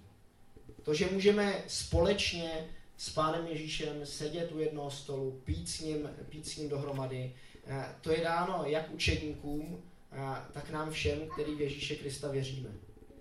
To, 0.83 0.95
že 0.95 1.09
můžeme 1.13 1.65
společně 1.67 2.67
s 2.97 3.11
Pánem 3.11 3.47
Ježíšem, 3.47 4.07
sedět 4.07 4.53
u 4.53 4.59
jednoho 4.59 4.91
stolu, 4.91 5.41
pít 5.45 5.69
s 5.69 5.81
ním, 5.81 6.11
pít 6.29 6.49
s 6.49 6.57
ním 6.57 6.69
dohromady. 6.69 7.35
Eh, 7.67 7.87
to 8.01 8.13
je 8.13 8.21
dáno 8.21 8.65
jak 8.67 8.91
učedníkům, 8.91 9.83
eh, 10.13 10.17
tak 10.53 10.71
nám 10.71 10.91
všem, 10.91 11.29
který 11.29 11.55
v 11.55 11.61
Ježíše 11.61 11.97
Krista 11.97 12.29
věříme. 12.29 12.69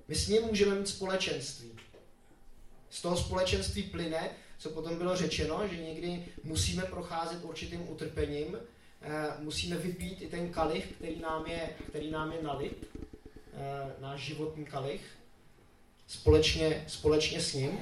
My 0.07 0.15
s 0.15 0.27
ním 0.27 0.41
můžeme 0.41 0.75
mít 0.75 0.88
společenství. 0.88 1.71
Z 2.89 3.01
toho 3.01 3.17
společenství 3.17 3.83
plyne, 3.83 4.29
co 4.57 4.69
potom 4.69 4.98
bylo 4.98 5.15
řečeno, 5.15 5.67
že 5.67 5.77
někdy 5.77 6.25
musíme 6.43 6.83
procházet 6.83 7.43
určitým 7.43 7.89
utrpením, 7.89 8.57
eh, 9.01 9.27
musíme 9.39 9.77
vypít 9.77 10.21
i 10.21 10.27
ten 10.27 10.50
kalich, 10.50 10.88
který 10.98 11.19
nám 11.19 11.45
je, 11.45 11.69
který 11.89 12.12
nám 12.12 12.31
je 12.31 12.43
nalit, 12.43 12.88
náš 14.01 14.22
životní 14.22 14.65
kalich, 14.65 15.01
společně, 16.08 16.84
společně 16.88 17.41
s 17.41 17.53
ním. 17.53 17.79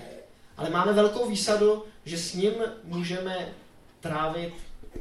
Ale 0.57 0.69
máme 0.69 0.93
velkou 0.93 1.29
výsadu, 1.29 1.85
že 2.05 2.17
s 2.17 2.33
ním 2.33 2.53
můžeme 2.83 3.53
trávit 3.99 4.53
eh, 4.95 4.99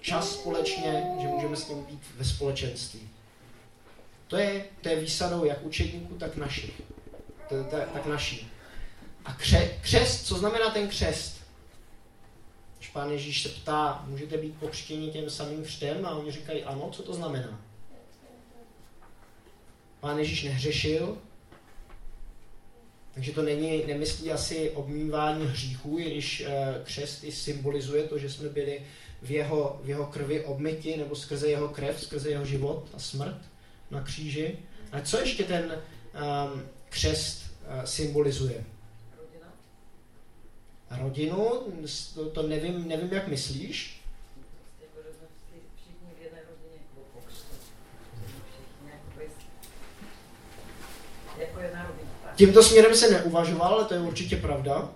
čas 0.00 0.32
společně, 0.32 1.04
že 1.22 1.28
můžeme 1.28 1.56
s 1.56 1.68
ním 1.68 1.84
být 1.84 2.02
ve 2.16 2.24
společenství. 2.24 3.08
To 4.28 4.36
je, 4.36 4.64
to 4.80 4.88
je 4.88 5.00
výsadou 5.00 5.44
jak 5.44 5.62
učedníků, 5.62 6.14
tak 6.14 6.36
našich. 6.36 6.82
To, 7.48 7.64
to, 7.64 7.76
tak 7.92 8.06
naší. 8.06 8.50
A 9.24 9.32
kře, 9.32 9.78
křest, 9.80 10.26
co 10.26 10.34
znamená 10.38 10.70
ten 10.70 10.88
křest? 10.88 11.36
Když 12.78 12.88
pán 12.88 13.10
Ježíš 13.10 13.42
se 13.42 13.48
ptá, 13.48 14.04
můžete 14.06 14.36
být 14.36 14.58
pokřtěni 14.58 15.10
těm 15.10 15.30
samým 15.30 15.64
křtem? 15.64 16.06
A 16.06 16.10
oni 16.10 16.30
říkají 16.30 16.64
ano, 16.64 16.90
co 16.92 17.02
to 17.02 17.14
znamená? 17.14 17.60
Pán 20.00 20.18
Ježíš 20.18 20.44
nehřešil, 20.44 21.18
takže 23.14 23.32
to 23.32 23.42
není, 23.42 23.86
nemyslí 23.86 24.32
asi 24.32 24.70
obmývání 24.70 25.46
hříchů, 25.46 25.98
i 25.98 26.10
když 26.10 26.40
eh, 26.40 26.80
křest 26.84 27.24
i 27.24 27.32
symbolizuje 27.32 28.02
to, 28.02 28.18
že 28.18 28.30
jsme 28.30 28.48
byli 28.48 28.82
v 29.22 29.30
jeho, 29.30 29.80
v 29.84 29.88
jeho 29.88 30.06
krvi 30.06 30.44
obmyti, 30.44 30.96
nebo 30.96 31.16
skrze 31.16 31.48
jeho 31.48 31.68
krev, 31.68 32.00
skrze 32.00 32.30
jeho 32.30 32.44
život 32.44 32.88
a 32.94 32.98
smrt 32.98 33.40
na 33.90 34.02
kříži. 34.02 34.58
A 34.92 35.00
co 35.00 35.18
ještě 35.18 35.44
ten 35.44 35.64
um, 35.72 36.62
křest 36.88 37.42
uh, 37.42 37.84
symbolizuje? 37.84 38.64
Rodina. 39.18 39.52
Rodinu, 40.90 41.50
to, 42.14 42.30
to 42.30 42.42
nevím, 42.42 42.88
nevím, 42.88 43.12
jak 43.12 43.28
myslíš. 43.28 44.00
Jako, 44.80 44.98
že 45.08 45.14
jsme 45.14 45.26
všichni 45.76 46.08
v 46.18 46.22
jedné 46.22 46.38
rodině. 46.50 46.80
Všichni, 48.46 48.90
jako, 48.90 49.20
jako 51.38 51.60
rodina. 51.60 51.86
Tímto 52.36 52.62
směrem 52.62 52.94
se 52.94 53.10
neuvažoval, 53.10 53.74
ale 53.74 53.84
to 53.84 53.94
je 53.94 54.00
určitě 54.00 54.36
pravda. 54.36 54.88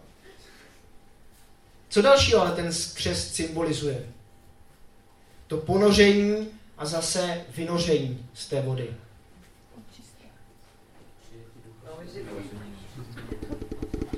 Co 1.89 2.03
dalšího 2.03 2.41
ale 2.41 2.53
ten 2.53 2.71
křest 2.95 3.35
symbolizuje? 3.35 4.07
To 5.47 5.57
ponoření 5.57 6.49
a 6.79 6.87
zase 6.87 7.45
vynoření 7.57 8.27
z 8.35 8.47
té 8.47 8.63
vody. 8.63 8.95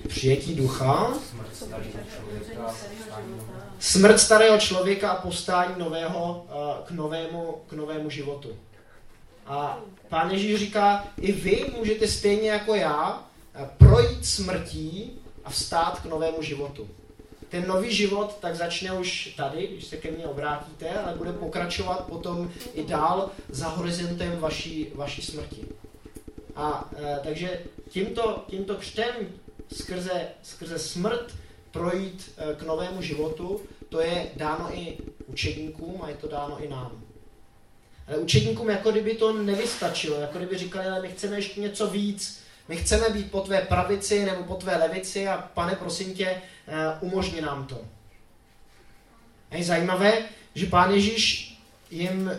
Přijetí 0.08 0.54
ducha, 0.54 1.14
smrt 3.78 4.20
starého 4.20 4.58
člověka 4.58 5.10
a 5.10 5.22
postání 5.22 5.74
nového, 5.78 6.46
k, 6.84 6.90
novému, 6.90 7.62
k 7.66 7.72
novému 7.72 8.10
životu. 8.10 8.56
A 9.46 9.80
pán 10.08 10.30
Ježíš 10.30 10.58
říká, 10.58 11.04
i 11.20 11.32
vy 11.32 11.64
můžete 11.78 12.08
stejně 12.08 12.50
jako 12.50 12.74
já 12.74 13.24
projít 13.78 14.26
smrtí 14.26 15.10
a 15.44 15.50
vstát 15.50 16.00
k 16.00 16.04
novému 16.04 16.42
životu 16.42 16.88
ten 17.52 17.68
nový 17.68 17.94
život 17.94 18.36
tak 18.40 18.56
začne 18.56 18.92
už 18.92 19.34
tady, 19.36 19.66
když 19.66 19.84
se 19.84 19.96
ke 19.96 20.10
mně 20.10 20.26
obrátíte, 20.26 20.90
ale 20.90 21.16
bude 21.16 21.32
pokračovat 21.32 22.06
potom 22.06 22.50
i 22.74 22.84
dál 22.84 23.30
za 23.48 23.68
horizontem 23.68 24.38
vaší, 24.38 24.88
vaší 24.94 25.22
smrti. 25.22 25.64
A 26.56 26.90
e, 26.96 27.20
takže 27.24 27.60
tímto, 27.88 28.44
tímto 28.48 28.74
křtem 28.74 29.14
skrze, 29.72 30.28
skrze 30.42 30.78
smrt 30.78 31.34
projít 31.70 32.32
e, 32.36 32.54
k 32.54 32.62
novému 32.62 33.02
životu, 33.02 33.60
to 33.88 34.00
je 34.00 34.30
dáno 34.36 34.78
i 34.78 34.98
učedníkům 35.26 36.02
a 36.02 36.08
je 36.08 36.14
to 36.14 36.28
dáno 36.28 36.64
i 36.64 36.68
nám. 36.68 37.01
Ale 38.08 38.16
učedníkům 38.16 38.70
jako 38.70 38.90
kdyby 38.90 39.14
to 39.14 39.32
nevystačilo, 39.32 40.20
jako 40.20 40.38
kdyby 40.38 40.58
říkali, 40.58 40.86
ale 40.86 41.02
my 41.02 41.08
chceme 41.08 41.36
ještě 41.36 41.60
něco 41.60 41.86
víc, 41.86 42.42
my 42.68 42.76
chceme 42.76 43.08
být 43.08 43.30
po 43.30 43.40
tvé 43.40 43.60
pravici 43.60 44.24
nebo 44.24 44.44
po 44.44 44.54
tvé 44.54 44.76
levici 44.76 45.28
a 45.28 45.50
pane, 45.54 45.76
prosím 45.76 46.14
tě, 46.14 46.26
eh, 46.26 46.40
umožni 47.00 47.40
nám 47.40 47.66
to. 47.66 47.80
A 49.50 49.56
je 49.56 49.64
zajímavé, 49.64 50.24
že 50.54 50.66
pán 50.66 50.90
Ježíš 50.90 51.58
jim 51.90 52.30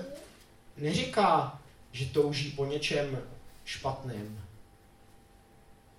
neříká, 0.78 1.60
že 1.92 2.06
touží 2.06 2.52
po 2.52 2.66
něčem 2.66 3.22
špatném. 3.66 4.40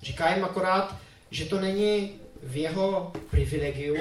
Říká 0.02 0.34
jim 0.34 0.44
akorát, 0.44 0.96
že 1.30 1.44
to 1.44 1.60
není 1.60 2.12
v 2.42 2.56
jeho 2.56 3.12
privilegiu, 3.30 3.96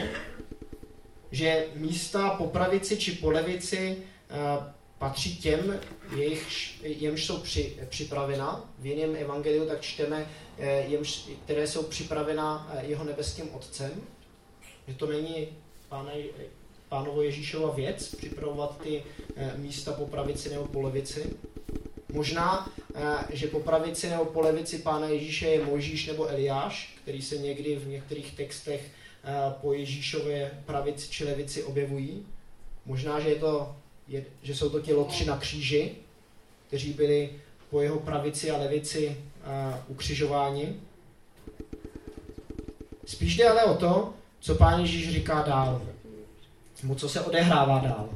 že 1.31 1.65
místa 1.75 2.29
po 2.29 2.47
pravici 2.47 2.97
či 2.97 3.11
po 3.11 3.29
levici 3.29 3.97
eh, 4.29 4.73
patří 5.03 5.37
těm, 5.37 5.79
jejich, 6.15 6.45
jemž 6.83 7.25
jsou 7.25 7.37
při, 7.37 7.77
připravena. 7.89 8.73
V 8.79 8.85
jiném 8.85 9.15
evangeliu 9.15 9.65
tak 9.65 9.81
čteme, 9.81 10.29
eh, 10.57 10.85
jemž, 10.87 11.29
které 11.43 11.67
jsou 11.67 11.83
připravena 11.83 12.71
eh, 12.73 12.85
jeho 12.85 13.03
nebeským 13.03 13.53
otcem. 13.53 13.91
Že 14.87 14.93
to 14.93 15.05
není 15.05 15.47
páne, 15.89 16.13
pánovo 16.89 17.21
Ježíšova 17.21 17.71
věc, 17.75 18.15
připravovat 18.15 18.81
ty 18.83 19.03
eh, 19.35 19.53
místa 19.57 19.93
po 19.93 20.07
pravici 20.07 20.49
nebo 20.49 20.65
po 20.65 20.81
levici. 20.81 21.33
Možná, 22.13 22.69
že 23.29 23.47
po 23.47 23.59
pravici 23.59 24.09
nebo 24.09 24.25
po 24.25 24.41
levici 24.41 24.77
pána 24.77 25.07
Ježíše 25.07 25.47
je 25.47 25.65
Mojžíš 25.65 26.07
nebo 26.07 26.27
Eliáš, 26.29 26.95
který 27.01 27.21
se 27.21 27.37
někdy 27.37 27.75
v 27.75 27.87
některých 27.87 28.35
textech 28.35 28.91
po 29.61 29.73
Ježíšově 29.73 30.51
pravici 30.65 31.09
či 31.09 31.25
levici 31.25 31.63
objevují. 31.63 32.25
Možná, 32.85 33.19
že 33.19 33.29
je 33.29 33.35
to 33.35 33.75
je, 34.07 34.25
že 34.41 34.55
jsou 34.55 34.69
to 34.69 34.79
ti 34.79 34.93
lotři 34.93 35.25
na 35.25 35.37
kříži, 35.37 35.91
kteří 36.67 36.93
byli 36.93 37.29
po 37.69 37.81
jeho 37.81 37.99
pravici 37.99 38.51
a 38.51 38.57
levici 38.57 39.17
uh, 39.17 39.75
ukřižováni. 39.87 40.75
Spíš 43.05 43.37
jde 43.37 43.49
ale 43.49 43.63
o 43.63 43.73
to, 43.73 44.13
co 44.39 44.55
pán 44.55 44.79
Ježíš 44.79 45.11
říká 45.11 45.41
dál, 45.41 45.81
nebo 46.81 46.95
co 46.95 47.09
se 47.09 47.21
odehrává 47.21 47.79
dál. 47.79 48.09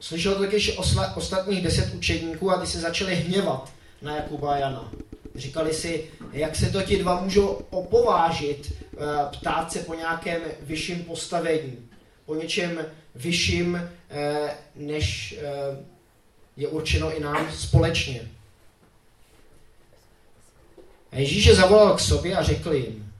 Slyšel 0.00 0.34
to 0.34 0.44
totiž 0.44 0.78
osla, 0.78 1.16
ostatních 1.16 1.62
deset 1.62 1.94
učedníků 1.94 2.50
a 2.50 2.60
ty 2.60 2.66
se 2.66 2.80
začali 2.80 3.14
hněvat 3.14 3.72
na 4.02 4.16
Jakuba 4.16 4.52
a 4.52 4.56
Jana. 4.56 4.92
Říkali 5.34 5.74
si, 5.74 6.10
jak 6.32 6.56
se 6.56 6.70
to 6.70 6.82
ti 6.82 6.98
dva 6.98 7.20
můžou 7.20 7.46
opovážit, 7.70 8.72
ptát 9.30 9.72
se 9.72 9.78
po 9.78 9.94
nějakém 9.94 10.42
vyšším 10.60 11.04
postavení, 11.04 11.88
po 12.26 12.34
něčem 12.34 12.86
vyšším, 13.14 13.90
eh, 14.10 14.56
než 14.74 15.34
eh, 15.38 15.84
je 16.56 16.68
určeno 16.68 17.16
i 17.16 17.20
nám 17.20 17.52
společně. 17.52 18.28
A 21.12 21.16
Ježíš 21.16 21.44
je 21.44 21.54
zavolal 21.54 21.96
k 21.96 22.00
sobě 22.00 22.36
a 22.36 22.42
řekl 22.42 22.72
jim, 22.72 23.12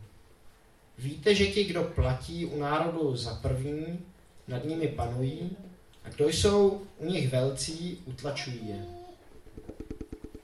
víte, 0.99 1.35
že 1.35 1.47
ti, 1.47 1.65
kdo 1.65 1.85
platí 1.85 2.47
u 2.47 2.59
národu 2.59 3.17
za 3.17 3.35
první, 3.35 4.01
nad 4.49 4.65
nimi 4.65 4.89
panují, 4.89 5.57
a 6.05 6.09
kdo 6.09 6.29
jsou 6.29 6.83
u 6.99 7.07
nich 7.07 7.29
velcí, 7.29 7.99
utlačují 8.05 8.69
je. 8.69 8.85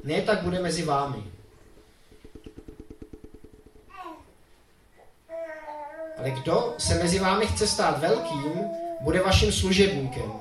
Ne 0.05 0.23
tak 0.23 0.42
bude 0.42 0.61
mezi 0.61 0.83
vámi. 0.83 1.38
Ale 6.18 6.31
kdo 6.31 6.74
se 6.78 6.94
mezi 6.94 7.18
vámi 7.18 7.46
chce 7.46 7.66
stát 7.66 8.00
velkým, 8.00 8.64
bude 9.00 9.22
vaším 9.22 9.52
služebníkem. 9.52 10.33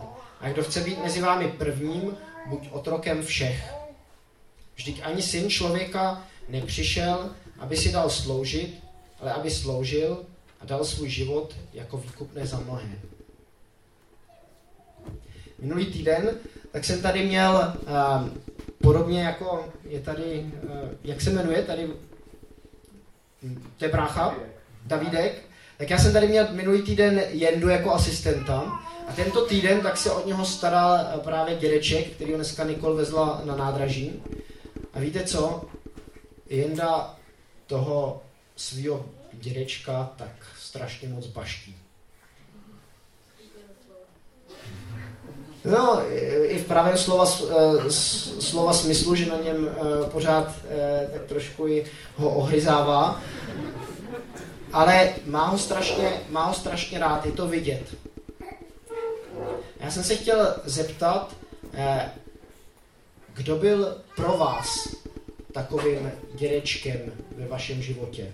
A 0.41 0.49
kdo 0.49 0.63
chce 0.63 0.79
být 0.81 1.03
mezi 1.03 1.21
vámi 1.21 1.47
prvním, 1.47 2.17
buď 2.45 2.67
otrokem 2.71 3.23
všech. 3.23 3.73
Vždyť 4.75 5.01
ani 5.03 5.21
syn 5.21 5.49
člověka 5.49 6.23
nepřišel, 6.49 7.29
aby 7.59 7.77
si 7.77 7.91
dal 7.91 8.09
sloužit, 8.09 8.83
ale 9.19 9.33
aby 9.33 9.51
sloužil 9.51 10.25
a 10.61 10.65
dal 10.65 10.85
svůj 10.85 11.09
život 11.09 11.55
jako 11.73 11.97
výkupné 11.97 12.45
za 12.45 12.59
mnohé. 12.59 12.89
Minulý 15.59 15.85
týden, 15.85 16.37
tak 16.71 16.85
jsem 16.85 17.01
tady 17.01 17.25
měl 17.25 17.73
uh, 17.81 18.29
podobně 18.81 19.23
jako 19.23 19.69
je 19.89 19.99
tady, 19.99 20.51
uh, 20.63 20.69
jak 21.03 21.21
se 21.21 21.29
jmenuje 21.29 21.63
tady, 21.63 21.87
to 23.77 23.85
je 23.85 23.91
brácha, 23.91 24.35
Davidek, 24.85 25.41
tak 25.77 25.89
já 25.89 25.97
jsem 25.97 26.13
tady 26.13 26.27
měl 26.27 26.47
minulý 26.51 26.81
týden 26.81 27.23
Jendu 27.29 27.69
jako 27.69 27.93
asistenta 27.93 28.59
a 29.07 29.13
tento 29.15 29.45
týden 29.45 29.81
tak 29.81 29.97
se 29.97 30.11
od 30.11 30.25
něho 30.25 30.45
staral 30.45 30.99
právě 31.23 31.55
dědeček, 31.55 32.07
který 32.07 32.31
ho 32.31 32.37
dneska 32.37 32.63
Nikol 32.63 32.95
vezla 32.95 33.41
na 33.45 33.55
nádraží. 33.55 34.23
A 34.93 34.99
víte 34.99 35.23
co? 35.23 35.61
Jenda 36.49 37.15
toho 37.67 38.21
svého 38.55 39.05
dědečka 39.33 40.09
tak 40.17 40.31
strašně 40.59 41.09
moc 41.09 41.27
baští. 41.27 41.75
No, 45.65 46.01
i 46.43 46.59
v 46.59 46.65
pravém 46.67 46.97
slova, 46.97 47.25
eh, 47.25 47.91
slova 48.39 48.73
smyslu, 48.73 49.15
že 49.15 49.25
na 49.25 49.37
něm 49.37 49.69
eh, 49.69 50.09
pořád 50.09 50.55
eh, 50.69 51.09
tak 51.13 51.23
trošku 51.23 51.67
ho 52.15 52.29
ohryzává. 52.29 53.21
Ale 54.73 55.13
má 55.25 55.47
ho 55.47 55.57
strašně, 55.57 56.21
má 56.29 56.45
ho 56.45 56.53
strašně 56.53 56.99
rád, 56.99 57.25
je 57.25 57.31
to 57.31 57.47
vidět. 57.47 57.95
Já 59.79 59.91
jsem 59.91 60.03
se 60.03 60.15
chtěl 60.15 60.55
zeptat, 60.65 61.35
eh, 61.73 62.11
kdo 63.33 63.55
byl 63.55 63.97
pro 64.15 64.37
vás 64.37 64.95
takovým 65.53 66.11
dědečkem 66.35 66.99
ve 67.37 67.47
vašem 67.47 67.81
životě? 67.81 68.33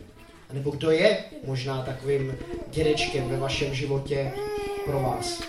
A 0.49 0.53
nebo 0.53 0.71
kdo 0.71 0.91
je 0.91 1.23
možná 1.45 1.81
takovým 1.81 2.37
dědečkem 2.67 3.29
ve 3.29 3.37
vašem 3.37 3.73
životě 3.73 4.31
pro 4.85 4.99
vás? 4.99 5.41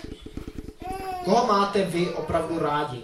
Koho 1.25 1.47
máte 1.47 1.83
vy 1.83 2.09
opravdu 2.09 2.59
rádi? 2.59 3.01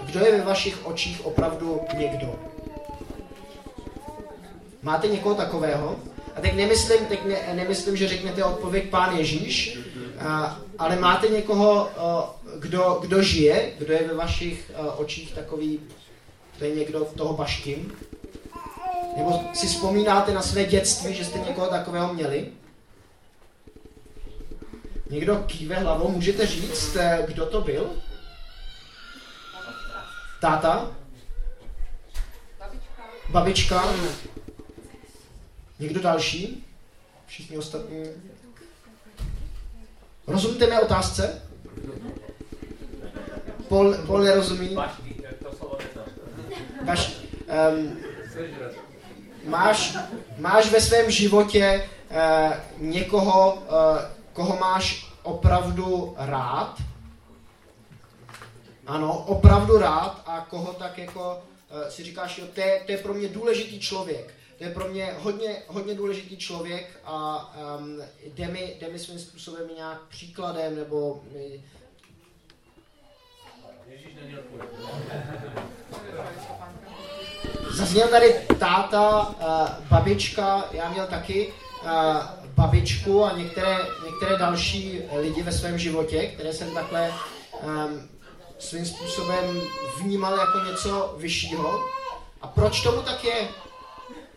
A 0.00 0.04
kdo 0.04 0.20
je 0.20 0.32
ve 0.32 0.44
vašich 0.44 0.86
očích 0.86 1.26
opravdu 1.26 1.80
někdo? 1.98 2.34
Máte 4.82 5.08
někoho 5.08 5.34
takového? 5.34 5.96
A 6.36 6.40
teď 6.40 6.54
nemyslím, 6.54 7.06
teď 7.06 7.24
ne, 7.24 7.54
nemyslím 7.54 7.96
že 7.96 8.08
řeknete 8.08 8.44
odpověď 8.44 8.90
Pán 8.90 9.16
Ježíš, 9.16 9.78
a, 10.18 10.60
ale 10.78 10.96
máte 10.96 11.28
někoho, 11.28 11.90
a, 11.96 12.34
kdo, 12.58 12.98
kdo 13.02 13.22
žije, 13.22 13.72
kdo 13.78 13.92
je 13.92 14.08
ve 14.08 14.14
vašich 14.14 14.70
a, 14.74 14.92
očích 14.92 15.34
takový, 15.34 15.80
to 16.58 16.64
je 16.64 16.74
někdo 16.74 17.04
toho 17.16 17.34
baštím? 17.34 17.92
Nebo 19.16 19.40
si 19.54 19.66
vzpomínáte 19.66 20.32
na 20.32 20.42
své 20.42 20.64
dětství, 20.64 21.14
že 21.14 21.24
jste 21.24 21.38
někoho 21.38 21.66
takového 21.66 22.14
měli? 22.14 22.46
Někdo 25.10 25.36
kýve 25.46 25.74
hlavou, 25.76 26.08
můžete 26.08 26.46
říct, 26.46 26.96
eh, 26.96 27.24
kdo 27.26 27.46
to 27.46 27.60
byl? 27.60 27.90
Táta? 30.40 30.90
Babička. 32.58 33.02
Babička? 33.28 33.84
Někdo 35.82 36.00
další? 36.00 36.66
Všichni 37.26 37.58
ostatní? 37.58 38.04
Rozumíte 40.26 40.66
mé 40.66 40.80
otázce? 40.80 41.42
Pol, 43.68 43.94
Pol 44.06 44.22
nerozumí. 44.22 44.76
Máš, 46.84 47.12
um, 47.74 47.98
máš, 49.44 49.96
máš 50.38 50.70
ve 50.70 50.80
svém 50.80 51.10
životě 51.10 51.88
uh, 52.10 52.54
někoho, 52.78 53.54
uh, 53.54 53.98
koho 54.32 54.56
máš 54.56 55.12
opravdu 55.22 56.14
rád? 56.18 56.76
Ano, 58.86 59.24
opravdu 59.26 59.78
rád 59.78 60.22
a 60.26 60.46
koho 60.50 60.72
tak 60.72 60.98
jako 60.98 61.42
uh, 61.70 61.88
si 61.88 62.04
říkáš, 62.04 62.38
jo, 62.38 62.46
to 62.54 62.60
je, 62.60 62.82
to 62.86 62.92
je 62.92 62.98
pro 62.98 63.14
mě 63.14 63.28
důležitý 63.28 63.80
člověk. 63.80 64.41
To 64.62 64.68
je 64.68 64.74
pro 64.74 64.88
mě 64.88 65.14
hodně, 65.18 65.62
hodně 65.66 65.94
důležitý 65.94 66.36
člověk 66.36 67.00
a 67.04 67.52
um, 67.78 68.02
jde, 68.24 68.48
mi, 68.48 68.76
jde 68.80 68.88
mi 68.88 68.98
svým 68.98 69.18
způsobem 69.18 69.68
nějak 69.76 70.00
příkladem 70.08 70.76
nebo 70.76 71.22
Stefánka. 76.44 76.90
Zazněl 77.70 78.08
tady 78.08 78.34
táta, 78.58 79.28
uh, 79.28 79.86
babička, 79.88 80.64
já 80.72 80.90
měl 80.90 81.06
taky 81.06 81.52
uh, 81.84 81.90
babičku 82.54 83.24
a 83.24 83.38
některé, 83.38 83.78
některé 84.04 84.38
další 84.38 85.00
lidi 85.16 85.42
ve 85.42 85.52
svém 85.52 85.78
životě, 85.78 86.26
které 86.26 86.52
jsem 86.52 86.74
takhle 86.74 87.12
um, 87.62 88.08
svým 88.58 88.86
způsobem 88.86 89.60
vnímal 90.02 90.38
jako 90.38 90.58
něco 90.58 91.14
vyššího. 91.18 91.80
A 92.42 92.46
proč 92.46 92.82
tomu 92.82 93.02
tak 93.02 93.24
je? 93.24 93.48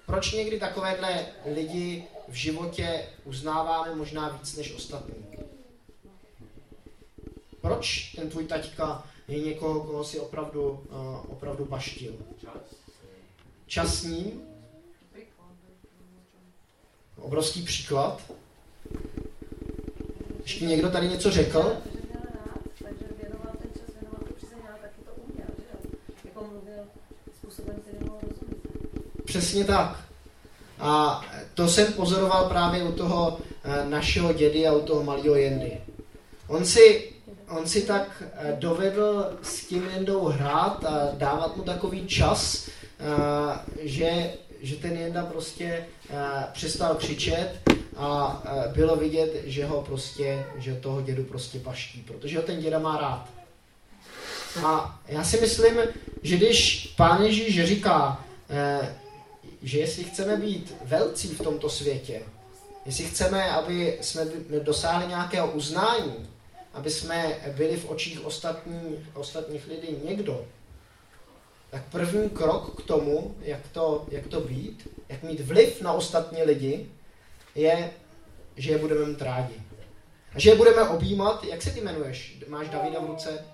Proč 0.06 0.32
někdy 0.32 0.60
takovéhle 0.60 1.26
lidi 1.46 2.08
v 2.28 2.34
životě 2.34 3.08
uznáváme 3.24 3.96
možná 3.96 4.30
víc 4.30 4.58
než 4.58 4.74
ostatní? 4.76 5.16
Proč 7.62 8.14
ten 8.16 8.30
tvůj 8.30 8.46
taťka 8.46 9.04
je 9.28 9.40
někoho, 9.40 9.84
koho 9.84 10.04
si 10.04 10.20
opravdu, 10.20 10.70
uh, 10.70 11.32
opravdu 11.32 11.66
baštil? 11.66 12.14
Čas. 13.68 14.00
s 14.00 14.04
ním, 14.04 14.42
obrovský 17.18 17.62
příklad. 17.62 18.32
Ještě 20.44 20.66
někdo 20.66 20.92
tady 20.92 21.10
něco 21.10 21.32
řekl? 21.32 21.60
Měl 21.60 21.78
takže 22.84 23.06
věnoval 23.22 23.54
ten 23.62 23.72
čas, 23.74 23.96
věnoval 24.02 24.22
to 24.28 24.34
přesně 24.34 24.70
a 24.70 24.78
taky 24.78 25.02
to 25.06 25.12
uměl, 25.24 25.48
že 25.58 25.64
jo? 25.74 25.92
Jako 26.26 26.44
mluvil 26.44 26.84
způsobem, 27.40 27.76
který. 27.82 28.05
Přesně 29.26 29.64
tak. 29.64 30.06
A 30.80 31.22
to 31.54 31.68
jsem 31.68 31.94
pozoroval 31.94 32.50
právě 32.50 32.84
u 32.84 32.92
toho 32.92 33.38
eh, 33.64 33.86
našeho 33.90 34.34
dědy 34.34 34.68
a 34.68 34.74
u 34.74 34.82
toho 34.82 35.04
malého 35.04 35.36
Jendy. 35.36 35.78
On 36.48 36.66
si, 36.66 37.12
on 37.50 37.68
si 37.68 37.82
tak 37.82 38.24
eh, 38.24 38.56
dovedl 38.60 39.26
s 39.42 39.66
tím 39.66 39.90
Jendou 39.94 40.26
hrát 40.26 40.86
a 40.86 41.10
dávat 41.14 41.58
mu 41.58 41.64
takový 41.64 42.08
čas, 42.08 42.68
eh, 42.68 43.60
že, 43.82 44.34
že 44.62 44.76
ten 44.76 44.92
Jenda 44.92 45.26
prostě 45.26 45.86
přestal 46.54 46.96
křičet 46.96 47.60
a 47.98 48.44
bylo 48.76 48.96
vidět, 48.96 49.42
že 49.46 49.66
ho 49.66 49.82
prostě, 49.82 50.46
že 50.58 50.76
toho 50.76 51.02
dědu 51.02 51.24
prostě 51.24 51.60
paští, 51.60 52.02
protože 52.08 52.38
ho 52.38 52.44
ten 52.44 52.62
děda 52.62 52.80
má 52.80 52.98
rád. 52.98 53.30
A 54.66 55.00
já 55.08 55.24
si 55.24 55.42
myslím, 55.42 55.74
že 56.22 56.38
když 56.38 56.88
pán 56.98 57.24
Ježíš 57.24 57.66
říká, 57.66 58.24
že 59.66 59.80
jestli 59.80 60.04
chceme 60.04 60.38
být 60.38 60.76
velcí 60.82 61.28
v 61.28 61.42
tomto 61.42 61.70
světě, 61.70 62.22
jestli 62.86 63.04
chceme, 63.04 63.50
aby 63.50 63.98
jsme 64.02 64.26
dosáhli 64.60 65.08
nějakého 65.08 65.52
uznání, 65.52 66.30
aby 66.74 66.92
jsme 66.92 67.38
byli 67.56 67.78
v 67.78 67.90
očích 67.90 68.26
ostatní, 68.26 69.06
ostatních 69.14 69.68
lidí 69.68 69.98
někdo, 70.04 70.46
tak 71.70 71.84
první 71.92 72.30
krok 72.30 72.82
k 72.82 72.86
tomu, 72.88 73.36
jak 73.42 73.68
to, 73.68 74.06
jak 74.12 74.28
to 74.28 74.42
být, 74.42 74.88
jak 75.10 75.24
mít 75.24 75.40
vliv 75.40 75.82
na 75.82 75.92
ostatní 75.92 76.44
lidi, 76.44 76.90
je, 77.56 77.92
že 78.56 78.72
je 78.72 78.78
budeme 78.78 79.06
mít 79.06 79.22
rádi. 79.22 79.56
A 80.36 80.40
že 80.40 80.50
je 80.50 80.56
budeme 80.56 80.90
objímat, 80.90 81.44
jak 81.44 81.62
se 81.62 81.72
ty 81.72 81.80
jmenuješ? 81.80 82.38
Máš 82.48 82.70
Davida 82.70 83.00
v 83.00 83.06
ruce? 83.06 83.46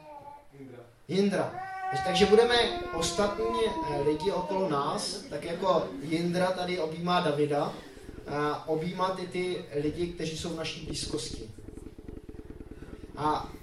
Jindra. 1.07 1.70
Takže 2.05 2.25
budeme 2.25 2.55
ostatní 2.93 3.45
eh, 3.45 4.01
lidi 4.01 4.31
okolo 4.31 4.69
nás, 4.69 5.23
tak 5.29 5.43
jako 5.43 5.87
Jindra 6.01 6.51
tady 6.51 6.79
objímá 6.79 7.19
Davida, 7.21 7.73
a 8.27 8.67
objímat 8.67 9.19
i 9.19 9.27
ty 9.27 9.65
lidi, 9.75 10.07
kteří 10.07 10.37
jsou 10.37 10.49
v 10.49 10.57
naší 10.57 10.85
blízkosti. 10.85 11.49
A 13.17 13.53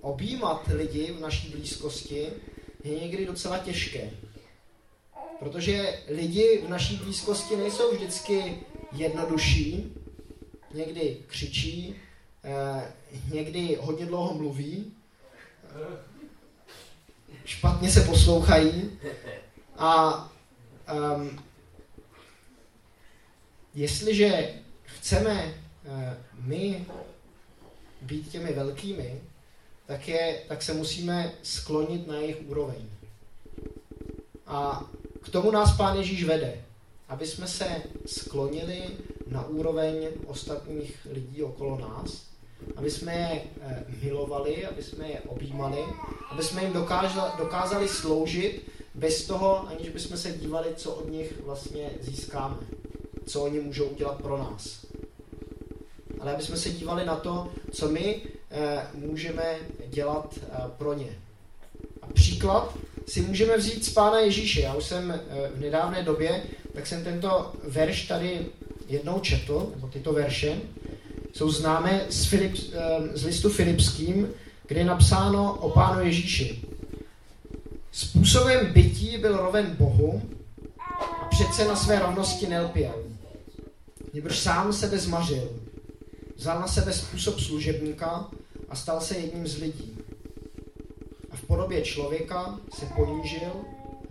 objímat 0.00 0.68
lidi 0.74 1.12
v 1.12 1.20
naší 1.20 1.48
blízkosti 1.48 2.26
je 2.84 3.00
někdy 3.00 3.26
docela 3.26 3.58
těžké. 3.58 4.10
Protože 5.38 6.02
lidi 6.08 6.62
v 6.66 6.68
naší 6.68 6.96
blízkosti 6.96 7.56
nejsou 7.56 7.94
vždycky 7.94 8.60
jednodušší, 8.92 9.92
někdy 10.74 11.16
křičí, 11.26 11.96
eh, 12.44 12.92
někdy 13.32 13.78
hodně 13.80 14.06
dlouho 14.06 14.34
mluví, 14.34 14.92
špatně 17.50 17.90
se 17.90 18.00
poslouchají 18.00 18.90
a 19.78 20.14
um, 20.94 21.42
jestliže 23.74 24.54
chceme 24.82 25.44
uh, 25.44 25.92
my 26.34 26.86
být 28.02 28.28
těmi 28.28 28.52
velkými, 28.52 29.20
tak, 29.86 30.08
je, 30.08 30.42
tak 30.48 30.62
se 30.62 30.74
musíme 30.74 31.32
sklonit 31.42 32.06
na 32.06 32.16
jejich 32.16 32.36
úroveň. 32.46 32.88
A 34.46 34.84
k 35.22 35.28
tomu 35.28 35.50
nás 35.50 35.76
Pán 35.76 35.96
Ježíš 35.96 36.24
vede, 36.24 36.64
aby 37.08 37.26
jsme 37.26 37.48
se 37.48 37.82
sklonili 38.06 38.82
na 39.26 39.46
úroveň 39.46 40.08
ostatních 40.26 41.06
lidí 41.10 41.42
okolo 41.42 41.78
nás, 41.78 42.29
aby 42.76 42.90
jsme 42.90 43.12
je 43.14 43.42
eh, 43.62 43.84
milovali, 44.02 44.66
aby 44.66 44.82
jsme 44.82 45.08
je 45.08 45.20
objímali, 45.20 45.78
aby 46.30 46.42
jsme 46.42 46.62
jim 46.62 46.72
dokázali, 46.72 47.30
dokázali 47.38 47.88
sloužit 47.88 48.70
bez 48.94 49.26
toho, 49.26 49.68
aniž 49.68 49.88
bychom 49.88 50.16
se 50.16 50.32
dívali, 50.32 50.68
co 50.76 50.94
od 50.94 51.10
nich 51.10 51.42
vlastně 51.44 51.90
získáme, 52.00 52.56
co 53.26 53.42
oni 53.42 53.60
můžou 53.60 53.84
udělat 53.84 54.22
pro 54.22 54.38
nás. 54.38 54.86
Ale 56.20 56.34
aby 56.34 56.42
jsme 56.42 56.56
se 56.56 56.70
dívali 56.70 57.04
na 57.04 57.16
to, 57.16 57.52
co 57.70 57.88
my 57.88 58.22
eh, 58.50 58.86
můžeme 58.94 59.58
dělat 59.86 60.38
eh, 60.42 60.56
pro 60.78 60.94
ně. 60.94 61.18
A 62.02 62.06
příklad 62.06 62.74
si 63.06 63.20
můžeme 63.20 63.56
vzít 63.56 63.84
z 63.84 63.92
Pána 63.92 64.18
Ježíše. 64.18 64.60
Já 64.60 64.74
už 64.74 64.84
jsem 64.84 65.20
v 65.54 65.60
nedávné 65.60 66.02
době, 66.02 66.42
tak 66.74 66.86
jsem 66.86 67.04
tento 67.04 67.52
verš 67.62 68.08
tady 68.08 68.46
jednou 68.88 69.20
četl, 69.20 69.72
nebo 69.74 69.88
tyto 69.88 70.12
verše, 70.12 70.60
jsou 71.32 71.50
známé 71.50 72.06
z, 72.08 72.24
Filip, 72.24 72.56
z 73.14 73.24
listu 73.24 73.50
Filipským, 73.50 74.28
kde 74.66 74.80
je 74.80 74.84
napsáno 74.84 75.54
o 75.54 75.70
Pánu 75.70 76.04
Ježíši. 76.04 76.62
Způsobem 77.92 78.72
bytí 78.72 79.18
byl 79.18 79.36
roven 79.36 79.76
Bohu 79.78 80.22
a 81.20 81.24
přece 81.24 81.64
na 81.64 81.76
své 81.76 81.98
rovnosti 81.98 82.46
nelpěl. 82.46 82.94
Nebož 84.14 84.38
sám 84.38 84.72
sebe 84.72 84.98
zmařil. 84.98 85.50
Vzal 86.36 86.60
na 86.60 86.66
sebe 86.66 86.92
způsob 86.92 87.40
služebníka 87.40 88.28
a 88.68 88.76
stal 88.76 89.00
se 89.00 89.16
jedním 89.18 89.46
z 89.46 89.58
lidí. 89.60 89.98
A 91.30 91.36
v 91.36 91.42
podobě 91.42 91.82
člověka 91.82 92.60
se 92.78 92.86
ponížil 92.86 93.52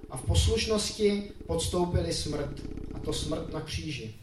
a 0.10 0.18
v 0.18 0.22
poslušnosti 0.22 1.24
podstoupili 1.48 2.14
smrt, 2.14 2.62
a 2.94 3.00
to 3.00 3.14
smrt 3.14 3.54
na 3.54 3.62
kříži. 3.62 4.16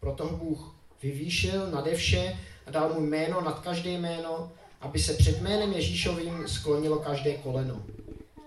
Proto 0.00 0.28
Bůh 0.28 0.74
vyvýšil 1.02 1.70
nade 1.70 1.94
vše 1.94 2.38
a 2.66 2.70
dal 2.70 2.94
mu 2.94 3.00
jméno 3.00 3.40
nad 3.40 3.58
každé 3.60 3.90
jméno, 3.90 4.52
aby 4.80 4.98
se 4.98 5.14
před 5.14 5.42
jménem 5.42 5.72
Ježíšovým 5.72 6.48
sklonilo 6.48 6.98
každé 6.98 7.34
koleno. 7.34 7.82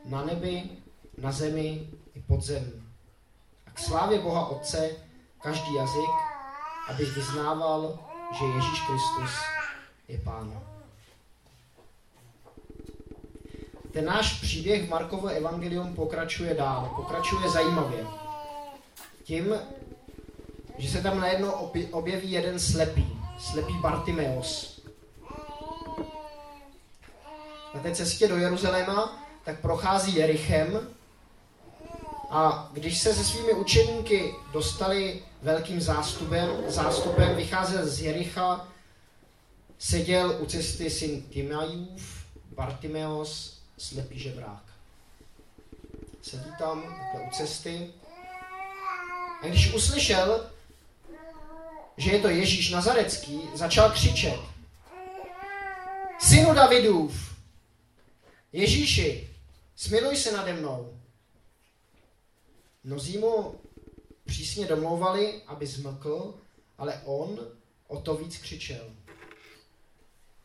Na 0.05 0.25
nebi, 0.25 0.63
na 1.17 1.31
zemi 1.31 1.87
i 2.15 2.19
pod 2.19 2.41
zemi. 2.43 2.71
A 3.67 3.71
k 3.71 3.79
slávě 3.79 4.19
Boha 4.19 4.45
Otce 4.47 4.89
každý 5.41 5.75
jazyk, 5.75 6.11
aby 6.89 7.05
vyznával, 7.05 7.99
že 8.39 8.45
Ježíš 8.45 8.81
Kristus 8.81 9.31
je 10.07 10.17
Pán. 10.17 10.61
Ten 13.91 14.05
náš 14.05 14.41
příběh 14.41 14.89
Markovo 14.89 15.27
evangelium 15.27 15.95
pokračuje 15.95 16.53
dál, 16.53 16.93
pokračuje 16.95 17.49
zajímavě. 17.49 18.07
Tím, 19.23 19.53
že 20.81 20.89
se 20.89 21.01
tam 21.01 21.19
najednou 21.19 21.51
objeví 21.91 22.31
jeden 22.31 22.59
slepý, 22.59 23.07
slepý 23.39 23.73
Bartimeos. 23.73 24.81
Na 27.73 27.81
té 27.81 27.95
cestě 27.95 28.27
do 28.27 28.37
Jeruzaléma 28.37 29.23
tak 29.45 29.59
prochází 29.59 30.15
Jerichem 30.15 30.87
a 32.29 32.69
když 32.73 32.97
se 32.97 33.13
se 33.13 33.23
svými 33.23 33.53
učeníky 33.53 34.35
dostali 34.53 35.23
velkým 35.41 35.81
zástupem, 35.81 36.49
zástupem 36.67 37.35
vycházel 37.35 37.87
z 37.87 38.01
Jericha, 38.01 38.67
seděl 39.79 40.37
u 40.39 40.45
cesty 40.45 40.89
syn 40.89 41.21
Timajův, 41.21 42.25
Bartimeos, 42.55 43.59
slepý 43.77 44.19
žebrák. 44.19 44.63
Sedí 46.21 46.51
tam 46.59 46.83
u 47.27 47.35
cesty 47.35 47.93
a 49.41 49.47
když 49.47 49.73
uslyšel, 49.73 50.45
že 52.01 52.11
je 52.11 52.19
to 52.19 52.29
Ježíš 52.29 52.69
Nazarecký, 52.69 53.41
začal 53.53 53.91
křičet. 53.91 54.39
Synu 56.19 56.53
Davidův, 56.53 57.35
Ježíši, 58.53 59.29
smiluj 59.75 60.15
se 60.17 60.31
nade 60.31 60.53
mnou. 60.53 60.99
Mnozí 62.83 63.17
mu 63.17 63.59
přísně 64.25 64.65
domlouvali, 64.65 65.41
aby 65.47 65.67
zmlkl, 65.67 66.39
ale 66.77 67.01
on 67.05 67.39
o 67.87 68.01
to 68.01 68.15
víc 68.15 68.37
křičel. 68.37 68.95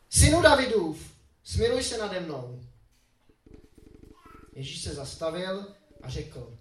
Synu 0.09 0.41
Davidův, 0.41 1.11
smiluj 1.43 1.83
se 1.83 1.97
nade 1.97 2.19
mnou. 2.19 2.63
Ježíš 4.53 4.83
se 4.83 4.93
zastavil 4.93 5.65
a 6.01 6.09
řekl, 6.09 6.57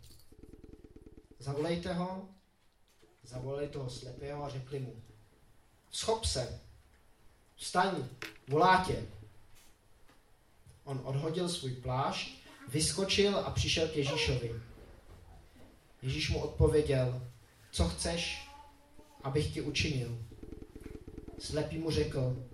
zavolejte 1.39 1.93
ho, 1.93 2.29
zavolali 3.27 3.69
toho 3.69 3.91
slepého 3.91 4.45
a 4.45 4.49
řekli 4.49 4.79
mu, 4.79 5.03
schop 5.91 6.25
se, 6.25 6.61
vstaň, 7.57 8.09
volá 8.49 8.85
tě. 8.87 9.07
On 10.85 11.01
odhodil 11.05 11.49
svůj 11.49 11.71
plášť, 11.71 12.39
vyskočil 12.69 13.39
a 13.39 13.51
přišel 13.51 13.89
k 13.89 13.97
Ježíšovi. 13.97 14.63
Ježíš 16.03 16.31
mu 16.31 16.41
odpověděl, 16.41 17.23
co 17.71 17.89
chceš, 17.89 18.49
abych 19.23 19.55
ti 19.55 19.61
učinil. 19.61 20.19
Slepý 21.39 21.79
mu 21.79 21.91
řekl, 21.91 22.47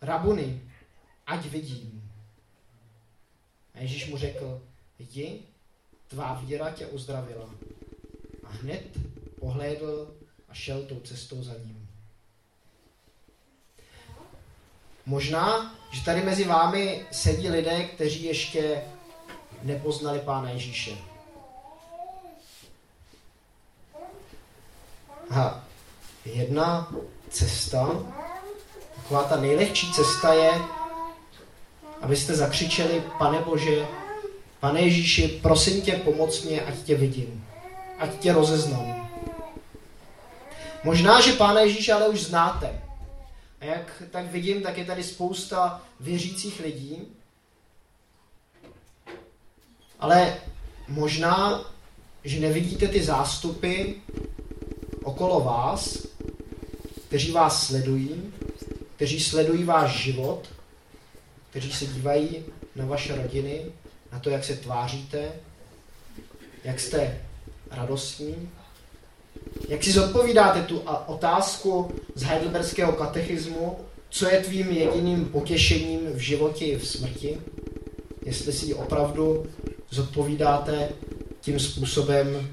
Rabuny, 0.00 0.70
ať 1.26 1.46
vidím. 1.46 2.12
A 3.74 3.78
Ježíš 3.78 4.10
mu 4.10 4.16
řekl, 4.16 4.62
jdi, 4.98 5.42
tvá 6.08 6.34
víra 6.34 6.70
tě 6.70 6.86
uzdravila. 6.86 7.54
A 8.44 8.48
hned 8.48 8.98
pohlédl 9.40 10.14
a 10.48 10.54
šel 10.54 10.82
tou 10.82 11.00
cestou 11.00 11.42
za 11.42 11.52
ním. 11.52 11.88
Možná, 15.06 15.74
že 15.90 16.04
tady 16.04 16.22
mezi 16.22 16.44
vámi 16.44 17.06
sedí 17.10 17.48
lidé, 17.48 17.84
kteří 17.84 18.24
ještě 18.24 18.82
nepoznali 19.62 20.18
Pána 20.18 20.50
Ježíše. 20.50 20.90
A 25.30 25.64
jedna 26.24 26.92
cesta, 27.30 27.88
taková 28.96 29.24
ta 29.24 29.36
nejlehčí 29.36 29.92
cesta 29.92 30.34
je, 30.34 30.50
abyste 32.00 32.34
zakřičeli, 32.34 33.02
pane 33.18 33.38
Bože, 33.38 33.86
pane 34.60 34.80
Ježíši, 34.80 35.28
prosím 35.42 35.82
tě, 35.82 35.92
pomoc 35.92 36.42
mě, 36.42 36.64
ať 36.64 36.74
tě 36.74 36.94
vidím, 36.94 37.46
ať 37.98 38.18
tě 38.18 38.32
rozeznám. 38.32 39.09
Možná, 40.84 41.20
že 41.20 41.32
Pána 41.32 41.60
Ježíše 41.60 41.92
ale 41.92 42.08
už 42.08 42.20
znáte. 42.20 42.82
A 43.60 43.64
jak 43.64 44.02
tak 44.10 44.26
vidím, 44.26 44.62
tak 44.62 44.78
je 44.78 44.84
tady 44.84 45.04
spousta 45.04 45.82
věřících 46.00 46.60
lidí. 46.60 47.06
Ale 49.98 50.36
možná, 50.88 51.64
že 52.24 52.40
nevidíte 52.40 52.88
ty 52.88 53.02
zástupy 53.02 53.92
okolo 55.04 55.40
vás, 55.40 56.06
kteří 57.08 57.32
vás 57.32 57.66
sledují, 57.66 58.32
kteří 58.96 59.20
sledují 59.20 59.64
váš 59.64 59.90
život, 59.90 60.48
kteří 61.50 61.72
se 61.72 61.86
dívají 61.86 62.44
na 62.76 62.84
vaše 62.84 63.22
rodiny, 63.22 63.66
na 64.12 64.18
to, 64.18 64.30
jak 64.30 64.44
se 64.44 64.56
tváříte, 64.56 65.32
jak 66.64 66.80
jste 66.80 67.20
radostní, 67.70 68.50
jak 69.68 69.84
si 69.84 69.92
zodpovídáte 69.92 70.62
tu 70.62 70.82
otázku 71.06 71.92
z 72.14 72.22
Heidelberského 72.22 72.92
katechismu, 72.92 73.76
co 74.10 74.28
je 74.28 74.40
tvým 74.40 74.70
jediným 74.70 75.24
potěšením 75.24 76.00
v 76.14 76.18
životě 76.18 76.64
i 76.64 76.78
v 76.78 76.88
smrti? 76.88 77.38
Jestli 78.26 78.52
si 78.52 78.66
ji 78.66 78.74
opravdu 78.74 79.46
zodpovídáte 79.90 80.88
tím 81.40 81.58
způsobem, 81.60 82.48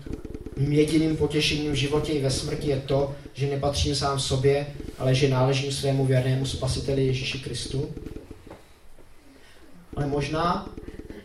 mým 0.57 0.73
jediným 0.73 1.17
potěšením 1.17 1.71
v 1.71 1.75
životě 1.75 2.13
i 2.13 2.21
ve 2.21 2.31
smrti 2.31 2.67
je 2.67 2.79
to, 2.79 3.15
že 3.33 3.47
nepatřím 3.47 3.95
sám 3.95 4.19
sobě, 4.19 4.67
ale 4.99 5.15
že 5.15 5.29
náležím 5.29 5.71
svému 5.71 6.05
věrnému 6.05 6.45
spasiteli 6.45 7.05
Ježíši 7.05 7.39
Kristu. 7.39 7.89
Ale 9.95 10.07
možná 10.07 10.69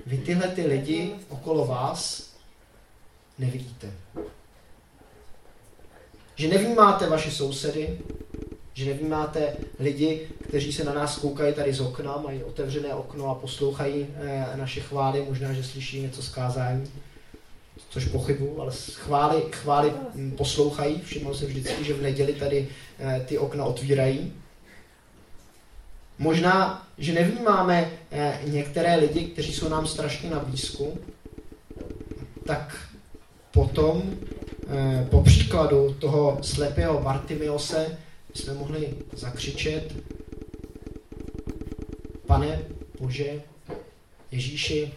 vy 0.07 0.19
tyhle 0.19 0.49
ty 0.49 0.67
lidi 0.67 1.11
okolo 1.29 1.67
vás 1.67 2.31
nevidíte. 3.39 3.93
Že 6.35 6.49
nevnímáte 6.49 7.09
vaše 7.09 7.31
sousedy, 7.31 7.99
že 8.75 8.85
nevnímáte 8.85 9.57
lidi, 9.79 10.29
kteří 10.49 10.73
se 10.73 10.85
na 10.85 10.95
nás 10.95 11.19
koukají 11.19 11.55
tady 11.55 11.73
z 11.73 11.81
okna, 11.81 12.17
mají 12.17 12.45
otevřené 12.45 12.95
okno 12.95 13.31
a 13.31 13.35
poslouchají 13.35 14.07
eh, 14.15 14.47
naše 14.57 14.81
chvály, 14.81 15.25
možná, 15.29 15.53
že 15.53 15.65
slyší 15.65 16.01
něco 16.01 16.23
z 16.23 16.29
kázání, 16.29 16.91
což 17.91 18.05
pochybu, 18.05 18.61
ale 18.61 18.73
chvály, 18.95 19.43
chvály 19.53 19.93
hm, 20.15 20.31
poslouchají. 20.31 21.01
Všiml 21.01 21.35
jsem 21.35 21.49
vždycky, 21.49 21.85
že 21.85 21.95
v 21.95 22.03
neděli 22.03 22.33
tady 22.33 22.69
eh, 22.99 23.25
ty 23.29 23.39
okna 23.39 23.65
otvírají. 23.65 24.33
Možná, 26.19 26.89
že 26.99 27.13
nevnímáme 27.13 27.91
eh, 28.11 28.39
některé 28.45 28.97
lidi, 28.97 29.25
kteří 29.25 29.53
jsou 29.53 29.69
nám 29.69 29.87
strašně 29.87 30.31
na 30.31 30.39
blízku, 30.39 30.99
tak 32.47 32.89
potom 33.51 34.03
po 35.11 35.23
příkladu 35.23 35.95
toho 35.95 36.39
slepého 36.43 37.01
Bartimiose 37.01 37.99
jsme 38.35 38.55
mohli 38.55 38.95
zakřičet, 39.13 39.95
pane 42.27 42.61
Bože, 43.01 43.43
Ježíši, 44.31 44.93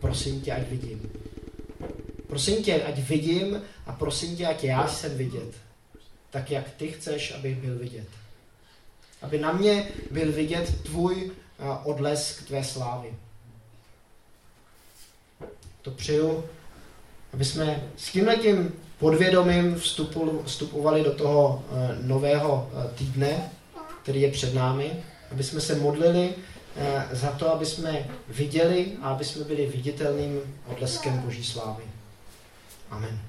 prosím 0.00 0.40
tě, 0.40 0.52
ať 0.52 0.68
vidím. 0.68 1.10
Prosím 2.26 2.62
tě, 2.62 2.82
ať 2.82 2.98
vidím 2.98 3.62
a 3.86 3.92
prosím 3.92 4.36
tě, 4.36 4.46
ať 4.46 4.64
já 4.64 4.88
jsem 4.88 5.18
vidět. 5.18 5.54
Tak, 6.30 6.50
jak 6.50 6.70
ty 6.70 6.88
chceš, 6.88 7.34
abych 7.34 7.56
byl 7.56 7.78
vidět. 7.78 8.08
Aby 9.22 9.38
na 9.38 9.52
mě 9.52 9.88
byl 10.10 10.32
vidět 10.32 10.82
tvůj 10.82 11.30
eh, 11.30 11.64
odlesk 11.84 12.46
tvé 12.46 12.64
slávy. 12.64 13.14
To 15.82 15.90
přeju, 15.90 16.44
aby 17.32 17.44
jsme 17.44 17.90
s 17.96 18.12
tímhletím 18.12 18.72
podvědomím 18.98 19.74
vstupu, 19.74 20.42
vstupovali 20.46 21.04
do 21.04 21.14
toho 21.14 21.62
eh, 21.72 21.96
nového 22.02 22.70
eh, 22.72 22.88
týdne, 22.94 23.50
který 24.02 24.20
je 24.20 24.30
před 24.30 24.54
námi, 24.54 24.92
aby 25.30 25.44
jsme 25.44 25.60
se 25.60 25.74
modlili 25.74 26.34
eh, 26.76 27.08
za 27.12 27.30
to, 27.30 27.52
aby 27.52 27.66
jsme 27.66 28.10
viděli 28.28 28.92
a 29.02 29.08
aby 29.08 29.24
jsme 29.24 29.44
byli 29.44 29.66
viditelným 29.66 30.40
odleskem 30.66 31.18
Boží 31.18 31.44
slávy. 31.44 31.84
Amen. 32.90 33.27